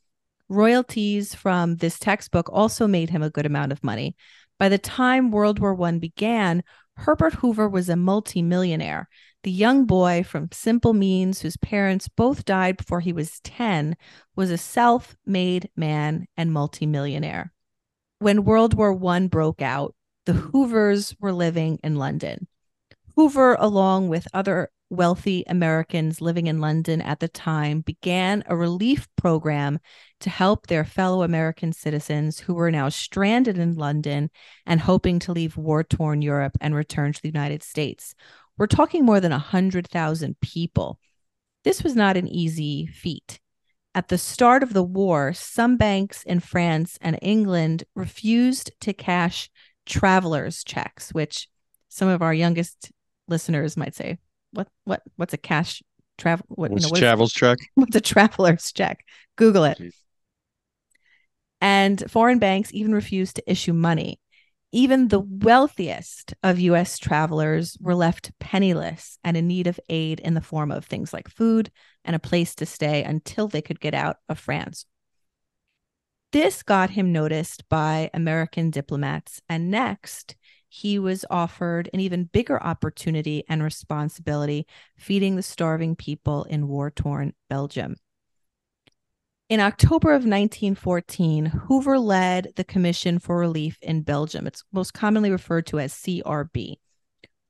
Royalties 0.49 1.35
from 1.35 1.75
this 1.77 1.99
textbook 1.99 2.49
also 2.53 2.87
made 2.87 3.11
him 3.11 3.23
a 3.23 3.31
good 3.31 3.47
amount 3.47 3.73
of 3.73 3.83
money. 3.83 4.15
By 4.61 4.69
the 4.69 4.79
time 4.79 5.33
World 5.33 5.59
War 5.59 5.81
I 5.83 5.99
began, 5.99 6.63
Herbert 6.97 7.35
Hoover 7.35 7.69
was 7.69 7.89
a 7.89 7.97
multimillionaire. 7.97 9.09
The 9.45 9.51
young 9.51 9.85
boy 9.85 10.23
from 10.23 10.49
simple 10.53 10.95
means, 10.95 11.43
whose 11.43 11.59
parents 11.59 12.09
both 12.09 12.47
died 12.47 12.79
before 12.79 13.01
he 13.01 13.13
was 13.13 13.41
10, 13.41 13.95
was 14.35 14.51
a 14.51 14.57
self 14.57 15.17
made 15.27 15.69
man 15.77 16.27
and 16.35 16.51
multimillionaire. 16.51 17.53
When 18.21 18.45
World 18.45 18.73
War 18.73 18.99
I 19.07 19.27
broke 19.27 19.61
out, 19.61 19.95
the 20.25 20.33
Hoovers 20.33 21.15
were 21.21 21.35
living 21.35 21.79
in 21.85 21.97
London. 21.97 22.49
Hoover, 23.17 23.55
along 23.61 24.09
with 24.09 24.27
other 24.33 24.71
wealthy 24.89 25.45
Americans 25.47 26.21
living 26.21 26.47
in 26.47 26.61
London 26.61 27.01
at 27.03 27.21
the 27.21 27.29
time 27.29 27.81
began 27.81 28.45
a 28.47 28.57
relief 28.57 29.09
program 29.17 29.79
to 30.21 30.31
help 30.31 30.67
their 30.67 30.85
fellow 30.85 31.23
American 31.23 31.73
citizens 31.73 32.39
who 32.39 32.55
were 32.55 32.71
now 32.71 32.89
stranded 32.89 33.59
in 33.59 33.75
London 33.75 34.31
and 34.67 34.81
hoping 34.81 35.19
to 35.19 35.33
leave 35.33 35.57
war 35.57 35.85
torn 35.85 36.23
Europe 36.23 36.57
and 36.61 36.75
return 36.75 37.13
to 37.13 37.21
the 37.23 37.29
United 37.29 37.63
States. 37.63 38.15
We're 38.57 38.67
talking 38.67 39.05
more 39.05 39.21
than 39.21 39.33
100,000 39.33 40.41
people. 40.41 40.99
This 41.65 41.83
was 41.83 41.97
not 41.97 42.17
an 42.17 42.29
easy 42.29 42.87
feat. 42.87 43.41
At 43.95 44.09
the 44.09 44.19
start 44.19 44.63
of 44.63 44.73
the 44.73 44.83
war, 44.83 45.33
some 45.33 45.77
banks 45.77 46.23
in 46.25 46.41
France 46.41 46.99
and 47.01 47.19
England 47.23 47.85
refused 47.95 48.73
to 48.81 48.93
cash 48.93 49.51
travelers' 49.87 50.65
checks, 50.65 51.11
which 51.11 51.49
some 51.89 52.09
of 52.09 52.23
our 52.23 52.35
youngest 52.35 52.91
listeners 53.29 53.77
might 53.77 53.95
say, 53.95 54.19
what 54.55 54.69
what 54.85 55.03
what's 55.17 55.35
a 55.35 55.39
cash 55.39 55.83
travel 56.17 56.47
what 56.49 56.71
what's 56.71 56.85
you 56.85 56.89
know, 56.89 56.93
what 56.93 57.01
travel's 57.01 57.31
is, 57.31 57.35
check 57.35 57.59
what's 57.75 57.97
a 57.97 58.01
traveler's 58.01 58.73
check 58.73 59.05
google 59.37 59.65
it 59.65 59.79
Jeez. 59.79 59.95
and 61.61 62.05
foreign 62.09 62.39
banks 62.39 62.73
even 62.73 62.95
refused 62.95 63.37
to 63.37 63.51
issue 63.51 63.73
money 63.73 64.21
even 64.75 65.07
the 65.07 65.21
wealthiest 65.21 66.35
of 66.43 66.59
US 66.59 66.99
travelers 66.99 67.79
were 67.81 67.95
left 67.95 68.33
penniless 68.41 69.19
and 69.23 69.37
in 69.37 69.47
need 69.47 69.69
of 69.69 69.79
aid 69.89 70.19
in 70.19 70.35
the 70.35 70.41
form 70.41 70.73
of 70.73 70.85
things 70.85 71.13
like 71.13 71.29
food 71.29 71.71
and 72.05 72.17
a 72.17 72.19
place 72.19 72.57
to 72.57 72.67
stay 72.67 73.05
until 73.05 73.47
they 73.47 73.63
could 73.63 73.79
get 73.79 73.95
out 73.95 74.17
of 74.29 74.37
France. 74.37 74.85
This 76.33 76.65
got 76.65 76.91
him 76.91 77.13
noticed 77.13 77.69
by 77.69 78.11
American 78.13 78.71
diplomats, 78.71 79.41
and 79.49 79.71
next, 79.71 80.35
he 80.69 80.99
was 80.99 81.25
offered 81.31 81.89
an 81.95 82.01
even 82.01 82.25
bigger 82.25 82.61
opportunity 82.61 83.45
and 83.49 83.63
responsibility 83.63 84.67
feeding 84.97 85.37
the 85.37 85.43
starving 85.45 85.95
people 85.95 86.43
in 86.43 86.67
war 86.67 86.91
torn 86.91 87.33
Belgium. 87.49 87.95
In 89.51 89.61
October 89.61 90.11
of 90.11 90.25
1914, 90.25 91.45
Hoover 91.45 91.99
led 91.99 92.55
the 92.57 92.65
Commission 92.65 93.19
for 93.19 93.37
Relief 93.37 93.77
in 93.83 94.01
Belgium. 94.01 94.47
It's 94.47 94.65
most 94.73 94.95
commonly 94.95 95.31
referred 95.31 95.67
to 95.67 95.79
as 95.79 95.93
CRB. 95.93 96.77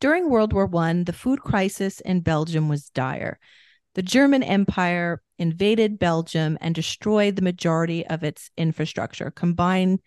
During 0.01 0.29
World 0.29 0.53
War 0.53 0.69
I, 0.77 1.05
the 1.05 1.13
food 1.13 1.41
crisis 1.41 2.01
in 2.01 2.21
Belgium 2.21 2.69
was 2.69 2.91
dire. 2.91 3.39
The 3.95 4.03
German 4.03 4.43
Empire 4.43 5.23
invaded 5.39 6.01
Belgium 6.01 6.59
and 6.61 6.75
destroyed 6.75 7.37
the 7.37 7.43
majority 7.43 8.05
of 8.05 8.25
its 8.25 8.51
infrastructure. 8.57 9.31
Combine, 9.31 10.01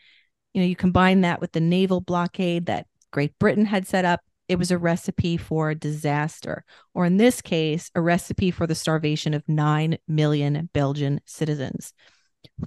you 0.53 0.61
know, 0.61 0.67
you 0.67 0.75
combine 0.75 1.21
that 1.21 1.39
with 1.39 1.53
the 1.53 1.61
naval 1.61 2.01
blockade 2.01 2.65
that 2.65 2.87
Great 3.11 3.39
Britain 3.39 3.65
had 3.65 3.87
set 3.87 4.03
up, 4.03 4.19
it 4.47 4.57
was 4.57 4.71
a 4.71 4.77
recipe 4.77 5.37
for 5.37 5.73
disaster, 5.73 6.63
or 6.93 7.05
in 7.05 7.17
this 7.17 7.41
case, 7.41 7.91
a 7.95 8.01
recipe 8.01 8.51
for 8.51 8.65
the 8.65 8.75
starvation 8.75 9.33
of 9.33 9.47
9 9.47 9.97
million 10.07 10.69
Belgian 10.73 11.19
citizens. 11.25 11.93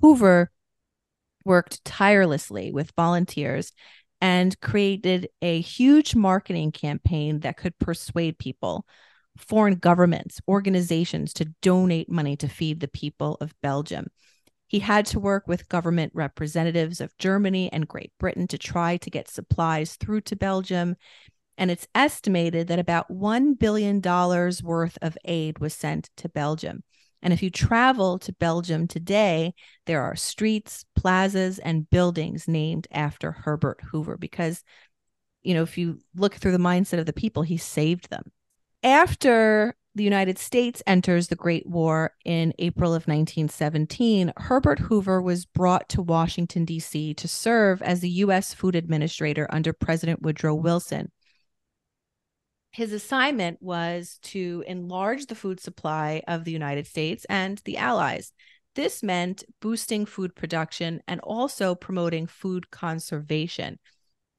Hoover 0.00 0.50
worked 1.44 1.84
tirelessly 1.84 2.70
with 2.70 2.92
volunteers 2.96 3.72
and 4.20 4.60
created 4.60 5.28
a 5.40 5.60
huge 5.60 6.14
marketing 6.14 6.72
campaign 6.72 7.40
that 7.40 7.56
could 7.56 7.78
persuade 7.78 8.38
people, 8.38 8.84
foreign 9.38 9.76
governments, 9.76 10.40
organizations 10.46 11.32
to 11.32 11.46
donate 11.62 12.10
money 12.10 12.36
to 12.36 12.48
feed 12.48 12.80
the 12.80 12.88
people 12.88 13.38
of 13.40 13.54
Belgium. 13.62 14.08
He 14.66 14.78
had 14.78 15.06
to 15.06 15.18
work 15.18 15.48
with 15.48 15.68
government 15.68 16.12
representatives 16.14 17.00
of 17.00 17.16
Germany 17.18 17.72
and 17.72 17.88
Great 17.88 18.12
Britain 18.20 18.46
to 18.48 18.58
try 18.58 18.98
to 18.98 19.10
get 19.10 19.28
supplies 19.28 19.96
through 19.96 20.20
to 20.22 20.36
Belgium. 20.36 20.96
And 21.60 21.70
it's 21.70 21.86
estimated 21.94 22.68
that 22.68 22.78
about 22.78 23.10
$1 23.10 23.58
billion 23.58 24.00
worth 24.00 24.96
of 25.02 25.18
aid 25.26 25.58
was 25.58 25.74
sent 25.74 26.08
to 26.16 26.30
Belgium. 26.30 26.82
And 27.22 27.34
if 27.34 27.42
you 27.42 27.50
travel 27.50 28.18
to 28.20 28.32
Belgium 28.32 28.88
today, 28.88 29.52
there 29.84 30.00
are 30.00 30.16
streets, 30.16 30.86
plazas, 30.96 31.58
and 31.58 31.88
buildings 31.90 32.48
named 32.48 32.88
after 32.90 33.32
Herbert 33.32 33.78
Hoover 33.90 34.16
because, 34.16 34.64
you 35.42 35.52
know, 35.52 35.62
if 35.62 35.76
you 35.76 36.00
look 36.16 36.34
through 36.34 36.52
the 36.52 36.58
mindset 36.58 36.98
of 36.98 37.04
the 37.04 37.12
people, 37.12 37.42
he 37.42 37.58
saved 37.58 38.08
them. 38.08 38.32
After 38.82 39.76
the 39.94 40.04
United 40.04 40.38
States 40.38 40.82
enters 40.86 41.28
the 41.28 41.36
Great 41.36 41.66
War 41.66 42.14
in 42.24 42.54
April 42.58 42.94
of 42.94 43.06
1917, 43.06 44.32
Herbert 44.38 44.78
Hoover 44.78 45.20
was 45.20 45.44
brought 45.44 45.90
to 45.90 46.00
Washington, 46.00 46.64
D.C. 46.64 47.12
to 47.12 47.28
serve 47.28 47.82
as 47.82 48.00
the 48.00 48.08
U.S. 48.08 48.54
Food 48.54 48.76
Administrator 48.76 49.46
under 49.50 49.74
President 49.74 50.22
Woodrow 50.22 50.54
Wilson. 50.54 51.12
His 52.72 52.92
assignment 52.92 53.60
was 53.60 54.18
to 54.22 54.64
enlarge 54.66 55.26
the 55.26 55.34
food 55.34 55.60
supply 55.60 56.22
of 56.28 56.44
the 56.44 56.52
United 56.52 56.86
States 56.86 57.26
and 57.28 57.58
the 57.64 57.76
Allies. 57.76 58.32
This 58.76 59.02
meant 59.02 59.42
boosting 59.60 60.06
food 60.06 60.36
production 60.36 61.02
and 61.08 61.20
also 61.20 61.74
promoting 61.74 62.26
food 62.28 62.70
conservation. 62.70 63.80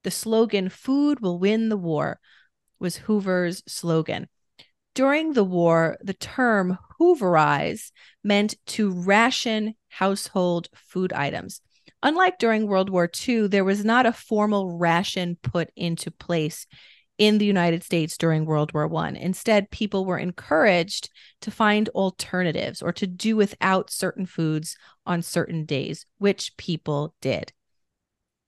The 0.04 0.12
slogan, 0.12 0.70
Food 0.70 1.20
will 1.20 1.39
win 1.39 1.70
the 1.70 1.78
war, 1.78 2.20
was 2.80 2.98
Hoover's 2.98 3.63
slogan. 3.67 4.30
During 4.96 5.34
the 5.34 5.44
war, 5.44 5.98
the 6.02 6.13
term 6.13 6.78
Hooverize 7.00 7.91
meant 8.24 8.56
to 8.67 8.91
ration 8.91 9.76
household 9.89 10.70
food 10.74 11.12
items. 11.13 11.62
Unlike 12.04 12.39
during 12.39 12.67
World 12.67 12.89
War 12.89 13.10
II, 13.28 13.48
there 13.48 13.63
was 13.63 13.86
not 13.86 14.06
a 14.06 14.13
formal 14.13 14.78
ration 14.78 15.38
put 15.41 15.70
into 15.76 16.10
place 16.10 16.65
in 17.21 17.38
the 17.38 17.45
United 17.45 17.84
States 17.84 18.17
during 18.17 18.45
World 18.45 18.73
War 18.73 18.91
I. 18.95 19.10
Instead, 19.10 19.69
people 19.69 20.05
were 20.05 20.17
encouraged 20.17 21.07
to 21.41 21.51
find 21.51 21.88
alternatives 21.89 22.81
or 22.81 22.91
to 22.93 23.05
do 23.05 23.36
without 23.36 23.91
certain 23.91 24.25
foods 24.25 24.75
on 25.05 25.21
certain 25.21 25.63
days, 25.65 26.07
which 26.17 26.57
people 26.57 27.13
did. 27.21 27.53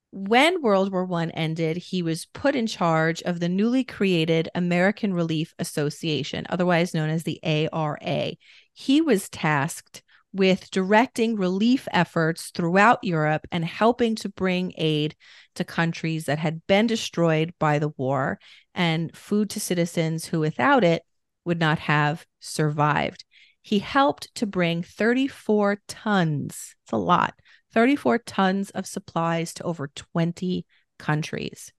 When 0.10 0.64
World 0.64 0.92
War 0.92 1.08
I 1.14 1.26
ended, 1.36 1.78
he 1.78 2.02
was 2.02 2.26
put 2.26 2.56
in 2.56 2.66
charge 2.66 3.22
of 3.22 3.40
the 3.40 3.48
newly 3.48 3.84
created 3.84 4.50
American 4.56 5.14
Relief 5.14 5.54
Association, 5.60 6.48
otherwise 6.50 6.96
known 6.96 7.12
as 7.12 7.26
the 7.26 7.40
ARA. 7.44 8.32
He 8.74 9.02
was 9.02 9.30
tasked 9.30 10.02
with 10.34 10.72
directing 10.72 11.36
relief 11.36 11.88
efforts 11.92 12.50
throughout 12.50 13.04
Europe 13.04 13.46
and 13.52 13.64
helping 13.64 14.16
to 14.16 14.30
bring 14.30 14.74
aid 14.78 15.16
to 15.56 15.64
countries 15.64 16.26
that 16.26 16.40
had 16.40 16.66
been 16.68 16.88
destroyed 16.88 17.54
by 17.60 17.78
the 17.78 17.94
war 17.98 18.40
and 18.74 19.16
food 19.16 19.50
to 19.52 19.60
citizens 19.60 20.26
who, 20.26 20.40
without 20.40 20.84
it, 20.84 21.04
would 21.46 21.60
not 21.60 21.80
have 21.80 22.26
survived. 22.40 23.24
He 23.62 23.80
helped 23.80 24.34
to 24.36 24.46
bring 24.46 24.84
34 24.84 25.80
tons, 25.88 26.76
it's 26.84 26.92
a 26.92 26.98
lot, 26.98 27.36
34 27.74 28.18
tons 28.20 28.70
of 28.72 28.88
supplies 28.88 29.54
to 29.56 29.64
over 29.64 29.88
20 29.88 30.66
countries. 30.98 31.72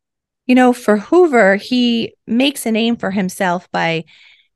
You 0.47 0.55
know, 0.55 0.73
for 0.73 0.99
Hoover, 0.99 1.57
he 1.57 2.15
makes 2.27 2.67
a 2.67 2.73
name 2.73 2.97
for 2.97 3.11
himself 3.11 3.71
by 3.71 4.05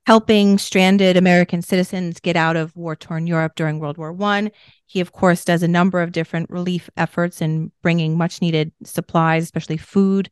helping 0.08 0.56
stranded 0.56 1.18
American 1.18 1.60
citizens 1.60 2.18
get 2.18 2.34
out 2.34 2.56
of 2.56 2.74
war 2.74 2.96
torn 2.96 3.26
Europe 3.26 3.52
during 3.56 3.78
World 3.78 3.98
War 3.98 4.10
One. 4.10 4.50
He, 4.86 5.00
of 5.00 5.12
course, 5.12 5.44
does 5.44 5.62
a 5.62 5.68
number 5.68 6.00
of 6.00 6.12
different 6.12 6.48
relief 6.48 6.88
efforts 6.96 7.42
in 7.42 7.70
bringing 7.82 8.16
much 8.16 8.40
needed 8.40 8.72
supplies, 8.84 9.42
especially 9.42 9.76
food, 9.76 10.30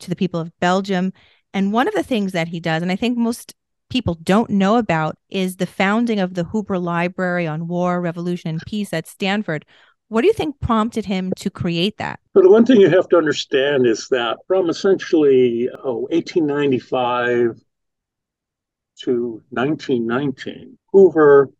to 0.00 0.10
the 0.10 0.14
people 0.14 0.40
of 0.40 0.52
Belgium. 0.60 1.10
And 1.54 1.72
one 1.72 1.88
of 1.88 1.94
the 1.94 2.02
things 2.02 2.32
that 2.32 2.48
he 2.48 2.60
does, 2.60 2.82
and 2.82 2.92
I 2.92 2.96
think 2.96 3.16
most 3.16 3.54
people 3.88 4.18
don't 4.22 4.50
know 4.50 4.76
about, 4.76 5.16
is 5.30 5.56
the 5.56 5.64
founding 5.64 6.20
of 6.20 6.34
the 6.34 6.44
Hoover 6.44 6.78
Library 6.78 7.46
on 7.46 7.66
War, 7.66 8.02
Revolution, 8.02 8.50
and 8.50 8.60
Peace 8.66 8.92
at 8.92 9.06
Stanford. 9.06 9.64
What 10.08 10.20
do 10.20 10.26
you 10.26 10.34
think 10.34 10.60
prompted 10.60 11.06
him 11.06 11.32
to 11.36 11.48
create 11.48 11.96
that? 11.96 12.20
Well, 12.34 12.44
the 12.44 12.50
one 12.50 12.66
thing 12.66 12.78
you 12.78 12.90
have 12.90 13.08
to 13.08 13.16
understand 13.16 13.86
is 13.86 14.06
that 14.10 14.36
from 14.46 14.68
essentially 14.68 15.70
oh, 15.82 16.00
1895 16.10 17.63
to 19.04 19.42
1919, 19.50 20.78
Hoover 20.92 21.50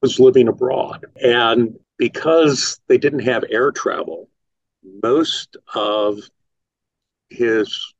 was 0.00 0.18
living 0.18 0.48
abroad. 0.48 1.06
And 1.22 1.78
because 1.98 2.80
they 2.88 2.98
didn't 2.98 3.20
have 3.20 3.44
air 3.50 3.70
travel, 3.70 4.28
most 5.02 5.56
of 5.74 6.18
his 7.30 7.94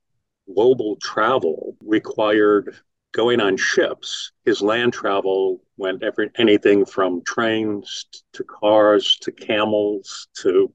global 0.53 0.97
travel 0.97 1.77
required 1.85 2.77
going 3.13 3.41
on 3.41 3.57
ships. 3.57 4.33
His 4.45 4.63
land 4.63 4.93
travel 4.93 5.63
went 5.77 6.03
every, 6.03 6.31
anything 6.37 6.85
from 6.85 7.23
trains 7.25 8.07
to 8.33 8.45
cars 8.45 9.17
to 9.21 9.31
camels 9.31 10.29
to, 10.41 10.73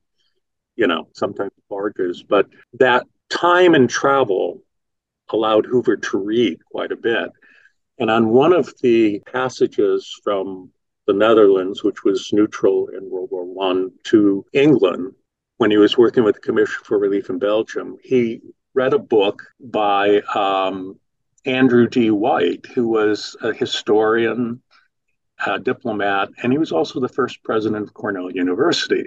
you 0.76 0.88
know, 0.88 1.08
sometimes 1.14 1.52
barges. 1.70 2.24
But 2.24 2.48
that 2.80 3.06
time 3.30 3.74
and 3.74 3.90
travel 3.90 4.62
allowed 5.30 5.66
Hoover 5.66 5.98
to 5.98 6.18
read 6.18 6.64
quite 6.66 6.92
a 6.92 6.96
bit. 6.96 7.30
And 8.00 8.12
on 8.12 8.30
one 8.30 8.54
of 8.54 8.74
the 8.82 9.22
passages 9.32 10.20
from 10.24 10.72
the 11.08 11.14
Netherlands, 11.14 11.84
which 11.84 12.04
was 12.04 12.32
neutral 12.32 12.90
in 12.90 13.10
World 13.10 13.30
War 13.32 13.46
One, 13.46 13.92
to 14.06 14.46
England, 14.54 15.14
when 15.58 15.72
he 15.72 15.78
was 15.78 15.98
working 15.98 16.24
with 16.24 16.36
the 16.36 16.42
Commission 16.42 16.84
for 16.84 17.00
Relief 17.00 17.30
in 17.30 17.40
Belgium, 17.40 17.98
he 18.04 18.42
read 18.74 18.94
a 18.94 19.00
book 19.00 19.42
by 19.60 20.22
um, 20.36 21.00
Andrew 21.46 21.88
D. 21.88 22.12
White, 22.12 22.68
who 22.68 22.88
was 22.88 23.36
a 23.42 23.54
historian, 23.54 24.62
a 25.46 25.58
diplomat, 25.58 26.30
and 26.44 26.52
he 26.52 26.60
was 26.60 26.72
also 26.72 27.00
the 27.00 27.10
first 27.10 27.44
president 27.44 27.88
of 27.88 27.94
Cornell 27.94 28.30
University. 28.30 29.06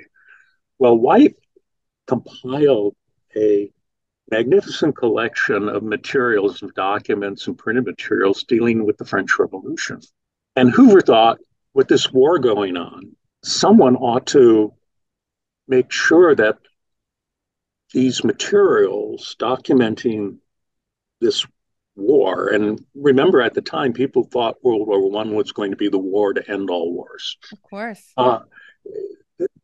Well, 0.79 0.97
White 0.97 1.37
compiled 2.07 2.97
a 3.37 3.71
magnificent 4.31 4.97
collection 4.97 5.69
of 5.69 5.83
materials, 5.83 6.63
of 6.63 6.75
documents 6.75 7.47
and 7.47 7.59
printed 7.59 7.85
materials 7.85 8.45
dealing 8.45 8.85
with 8.85 8.97
the 8.99 9.05
French 9.05 9.39
Revolution. 9.39 10.01
And 10.57 10.71
Hoover 10.71 11.01
thought, 11.01 11.39
with 11.75 11.89
this 11.89 12.13
war 12.13 12.39
going 12.39 12.77
on, 12.77 13.17
someone 13.43 13.97
ought 13.97 14.27
to 14.29 14.73
make 15.69 15.91
sure 15.91 16.35
that 16.35 16.59
these 17.93 18.23
materials 18.25 19.37
documenting 19.39 20.37
this 21.21 21.47
war, 21.97 22.49
and 22.49 22.85
remember 22.95 23.43
at 23.43 23.55
the 23.55 23.61
time, 23.61 23.93
people 23.93 24.25
thought 24.25 24.63
World 24.65 24.87
War 24.87 25.11
One 25.11 25.35
was 25.35 25.53
going 25.53 25.71
to 25.71 25.77
be 25.77 25.89
the 25.89 25.99
war 25.99 26.33
to 26.33 26.51
end 26.51 26.71
all 26.71 26.93
wars. 26.93 27.37
Of 27.53 27.63
course. 27.63 28.13
Uh, 28.17 28.41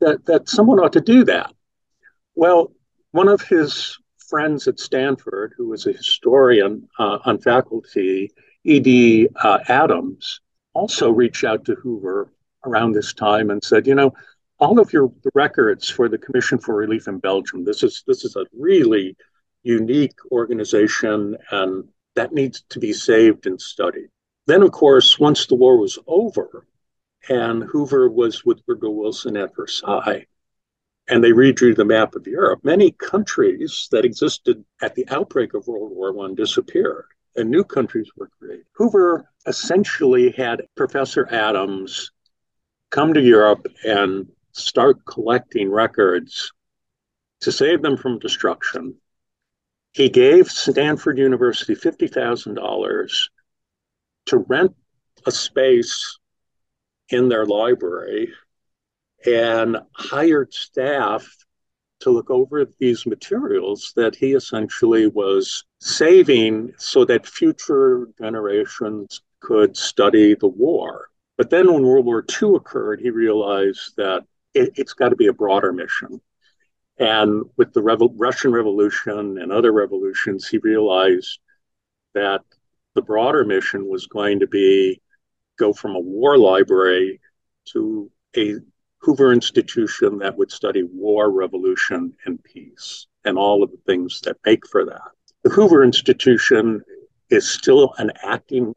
that, 0.00 0.24
that 0.26 0.48
someone 0.48 0.78
ought 0.78 0.92
to 0.94 1.00
do 1.00 1.24
that. 1.24 1.52
Well, 2.34 2.72
one 3.12 3.28
of 3.28 3.40
his 3.42 3.98
friends 4.28 4.66
at 4.68 4.80
Stanford, 4.80 5.54
who 5.56 5.68
was 5.68 5.86
a 5.86 5.92
historian 5.92 6.88
uh, 6.98 7.18
on 7.24 7.38
faculty, 7.38 8.30
E.D. 8.64 9.28
Uh, 9.36 9.58
Adams, 9.68 10.40
also 10.74 11.10
reached 11.10 11.44
out 11.44 11.64
to 11.64 11.74
Hoover 11.76 12.32
around 12.64 12.92
this 12.92 13.14
time 13.14 13.50
and 13.50 13.62
said, 13.62 13.86
you 13.86 13.94
know, 13.94 14.12
all 14.58 14.80
of 14.80 14.92
your 14.92 15.12
records 15.34 15.88
for 15.88 16.08
the 16.08 16.18
Commission 16.18 16.58
for 16.58 16.74
Relief 16.74 17.08
in 17.08 17.18
Belgium, 17.18 17.64
this 17.64 17.82
is 17.82 18.02
this 18.06 18.24
is 18.24 18.36
a 18.36 18.46
really 18.58 19.16
unique 19.62 20.16
organization 20.30 21.36
and 21.50 21.84
that 22.14 22.32
needs 22.32 22.62
to 22.70 22.78
be 22.78 22.92
saved 22.92 23.46
and 23.46 23.60
studied. 23.60 24.08
Then, 24.46 24.62
of 24.62 24.72
course, 24.72 25.18
once 25.18 25.46
the 25.46 25.54
war 25.54 25.78
was 25.78 25.98
over 26.06 26.66
and 27.28 27.64
Hoover 27.64 28.08
was 28.08 28.44
with 28.44 28.62
Woodrow 28.66 28.90
Wilson 28.90 29.36
at 29.36 29.54
Versailles, 29.54 30.26
and 31.08 31.22
they 31.22 31.30
redrew 31.30 31.74
the 31.74 31.84
map 31.84 32.14
of 32.14 32.26
Europe, 32.26 32.60
many 32.64 32.90
countries 32.90 33.88
that 33.92 34.04
existed 34.04 34.64
at 34.82 34.94
the 34.94 35.06
outbreak 35.08 35.54
of 35.54 35.66
World 35.66 35.92
War 35.92 36.26
I 36.26 36.34
disappeared 36.34 37.06
and 37.36 37.50
new 37.50 37.64
countries 37.64 38.10
were 38.16 38.30
created. 38.38 38.66
Hoover 38.72 39.30
essentially 39.46 40.30
had 40.30 40.62
Professor 40.74 41.28
Adams 41.30 42.10
come 42.90 43.14
to 43.14 43.20
Europe 43.20 43.66
and 43.84 44.26
start 44.52 45.04
collecting 45.04 45.70
records 45.70 46.52
to 47.42 47.52
save 47.52 47.82
them 47.82 47.96
from 47.96 48.18
destruction. 48.18 48.96
He 49.92 50.08
gave 50.08 50.50
Stanford 50.50 51.18
University 51.18 51.74
$50,000 51.74 53.10
to 54.26 54.36
rent 54.38 54.74
a 55.26 55.30
space 55.30 56.18
in 57.10 57.28
their 57.28 57.44
library 57.44 58.32
and 59.26 59.76
hired 59.92 60.52
staff 60.54 61.26
to 62.00 62.10
look 62.10 62.30
over 62.30 62.66
these 62.78 63.06
materials 63.06 63.92
that 63.96 64.14
he 64.14 64.34
essentially 64.34 65.06
was 65.06 65.64
saving 65.80 66.72
so 66.78 67.04
that 67.04 67.26
future 67.26 68.08
generations 68.18 69.22
could 69.40 69.76
study 69.76 70.34
the 70.34 70.46
war. 70.46 71.08
But 71.36 71.50
then 71.50 71.72
when 71.72 71.82
World 71.82 72.06
War 72.06 72.24
II 72.42 72.56
occurred, 72.56 73.00
he 73.00 73.10
realized 73.10 73.96
that 73.96 74.24
it, 74.54 74.76
has 74.76 74.92
got 74.92 75.10
to 75.10 75.16
be 75.16 75.26
a 75.26 75.32
broader 75.32 75.72
mission. 75.72 76.20
And 76.98 77.44
with 77.56 77.72
the 77.72 77.82
Revo- 77.82 78.14
Russian 78.16 78.52
Revolution 78.52 79.38
and 79.38 79.52
other 79.52 79.72
revolutions, 79.72 80.48
he 80.48 80.58
realized 80.58 81.38
that 82.14 82.40
the 82.94 83.02
broader 83.02 83.44
mission 83.44 83.86
was 83.88 84.06
going 84.06 84.40
to 84.40 84.46
be 84.46 85.00
go 85.58 85.72
from 85.72 85.94
a 85.94 86.00
war 86.00 86.38
library 86.38 87.20
to 87.66 88.10
a 88.36 88.56
Hoover 89.06 89.32
institution 89.32 90.18
that 90.18 90.36
would 90.36 90.50
study 90.50 90.82
war, 90.82 91.30
revolution, 91.30 92.12
and 92.24 92.42
peace, 92.42 93.06
and 93.24 93.38
all 93.38 93.62
of 93.62 93.70
the 93.70 93.78
things 93.86 94.20
that 94.22 94.36
make 94.44 94.66
for 94.66 94.84
that. 94.84 95.12
The 95.44 95.50
Hoover 95.50 95.84
Institution 95.84 96.82
is 97.30 97.48
still 97.48 97.94
an 97.98 98.10
acting 98.24 98.74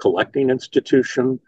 collecting 0.00 0.50
institution. 0.50 1.40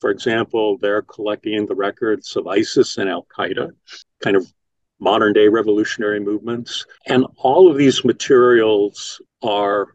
For 0.00 0.10
example, 0.10 0.76
they're 0.78 1.02
collecting 1.02 1.66
the 1.66 1.76
records 1.76 2.34
of 2.34 2.48
ISIS 2.48 2.98
and 2.98 3.08
Al 3.08 3.28
Qaeda, 3.36 3.70
kind 4.18 4.36
of 4.36 4.52
modern 4.98 5.32
day 5.32 5.46
revolutionary 5.46 6.18
movements. 6.18 6.84
And 7.06 7.26
all 7.36 7.70
of 7.70 7.76
these 7.76 8.04
materials 8.04 9.22
are, 9.40 9.94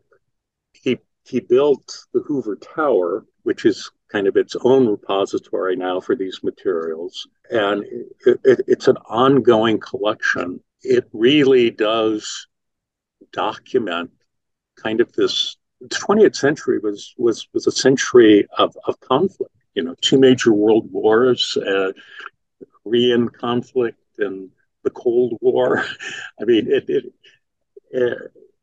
he 0.72 1.00
he 1.26 1.42
built 1.42 2.06
the 2.14 2.22
Hoover 2.22 2.56
Tower, 2.56 3.26
which 3.42 3.66
is 3.66 3.92
kind 4.14 4.28
of 4.28 4.38
its 4.38 4.56
own 4.62 4.88
repository 4.88 5.76
now 5.76 6.00
for 6.00 6.16
these 6.16 6.40
materials. 6.44 7.28
And 7.50 7.84
it, 8.26 8.40
it, 8.44 8.62
it's 8.68 8.88
an 8.88 8.98
ongoing 9.10 9.80
collection. 9.80 10.60
It 10.82 11.08
really 11.14 11.70
does 11.70 12.48
document 13.32 14.12
kind 14.76 15.02
of 15.02 15.12
this. 15.14 15.58
The 15.82 15.90
20th 15.90 16.36
century 16.36 16.80
was 16.80 17.14
was 17.18 17.48
was 17.54 17.68
a 17.68 17.72
century 17.72 18.48
of, 18.58 18.76
of 18.86 19.00
conflict. 19.02 19.54
You 19.76 19.84
know, 19.84 19.96
two 20.02 20.20
major 20.20 20.54
world 20.54 20.92
wars, 20.92 21.58
uh, 21.58 21.92
Korean 22.84 23.30
conflict, 23.30 24.00
and 24.20 24.50
the 24.84 24.92
Cold 24.92 25.38
War. 25.42 25.84
I 26.42 26.46
mean, 26.46 26.72
it, 26.72 26.86
it, 26.88 27.14
it 27.92 28.18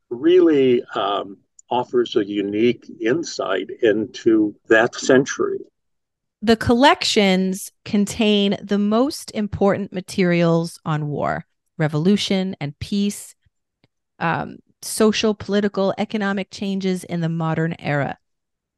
really 0.08 0.84
um, 0.94 1.38
offers 1.70 2.16
a 2.16 2.24
unique 2.24 2.84
insight 3.00 3.70
into 3.82 4.54
that 4.68 4.94
century. 4.94 5.60
The 6.42 6.56
collections 6.56 7.70
contain 7.84 8.56
the 8.62 8.78
most 8.78 9.30
important 9.32 9.92
materials 9.92 10.80
on 10.86 11.08
war, 11.08 11.44
revolution, 11.76 12.56
and 12.60 12.78
peace, 12.78 13.34
um, 14.18 14.56
social, 14.80 15.34
political, 15.34 15.92
economic 15.98 16.50
changes 16.50 17.04
in 17.04 17.20
the 17.20 17.28
modern 17.28 17.76
era. 17.78 18.16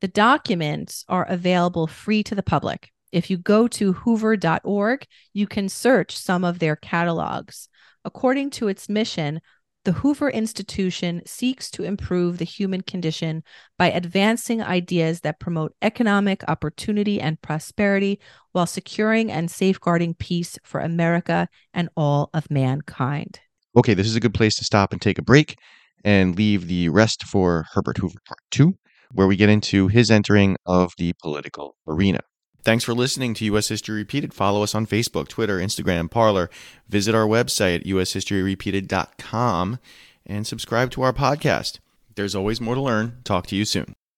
The 0.00 0.08
documents 0.08 1.04
are 1.08 1.24
available 1.28 1.86
free 1.86 2.24
to 2.24 2.34
the 2.34 2.42
public. 2.42 2.90
If 3.12 3.30
you 3.30 3.36
go 3.36 3.68
to 3.68 3.92
hoover.org, 3.92 5.06
you 5.32 5.46
can 5.46 5.68
search 5.68 6.16
some 6.16 6.42
of 6.44 6.58
their 6.58 6.74
catalogs. 6.74 7.68
According 8.04 8.50
to 8.50 8.66
its 8.66 8.88
mission, 8.88 9.40
the 9.84 9.92
Hoover 9.92 10.30
Institution 10.30 11.22
seeks 11.26 11.70
to 11.72 11.82
improve 11.82 12.38
the 12.38 12.44
human 12.44 12.82
condition 12.82 13.42
by 13.78 13.90
advancing 13.90 14.62
ideas 14.62 15.20
that 15.20 15.40
promote 15.40 15.74
economic 15.82 16.44
opportunity 16.48 17.20
and 17.20 17.40
prosperity 17.42 18.20
while 18.52 18.66
securing 18.66 19.30
and 19.32 19.50
safeguarding 19.50 20.14
peace 20.14 20.56
for 20.62 20.80
America 20.80 21.48
and 21.74 21.88
all 21.96 22.30
of 22.32 22.50
mankind. 22.50 23.40
Okay, 23.76 23.94
this 23.94 24.06
is 24.06 24.16
a 24.16 24.20
good 24.20 24.34
place 24.34 24.54
to 24.56 24.64
stop 24.64 24.92
and 24.92 25.02
take 25.02 25.18
a 25.18 25.22
break 25.22 25.56
and 26.04 26.36
leave 26.36 26.68
the 26.68 26.88
rest 26.88 27.24
for 27.24 27.66
Herbert 27.72 27.98
Hoover 27.98 28.18
Part 28.26 28.40
2, 28.52 28.74
where 29.12 29.26
we 29.26 29.36
get 29.36 29.48
into 29.48 29.88
his 29.88 30.10
entering 30.10 30.56
of 30.66 30.92
the 30.98 31.12
political 31.22 31.76
arena. 31.88 32.20
Thanks 32.64 32.84
for 32.84 32.94
listening 32.94 33.34
to 33.34 33.44
U.S. 33.46 33.68
History 33.68 33.96
Repeated. 33.96 34.32
Follow 34.32 34.62
us 34.62 34.74
on 34.74 34.86
Facebook, 34.86 35.28
Twitter, 35.28 35.58
Instagram, 35.58 36.10
Parler. 36.10 36.48
Visit 36.88 37.14
our 37.14 37.26
website 37.26 37.76
at 37.76 37.84
ushistoryrepeated.com 37.84 39.78
and 40.26 40.46
subscribe 40.46 40.90
to 40.92 41.02
our 41.02 41.12
podcast. 41.12 41.78
There's 42.14 42.34
always 42.34 42.60
more 42.60 42.74
to 42.74 42.80
learn. 42.80 43.18
Talk 43.24 43.46
to 43.48 43.56
you 43.56 43.64
soon. 43.64 43.94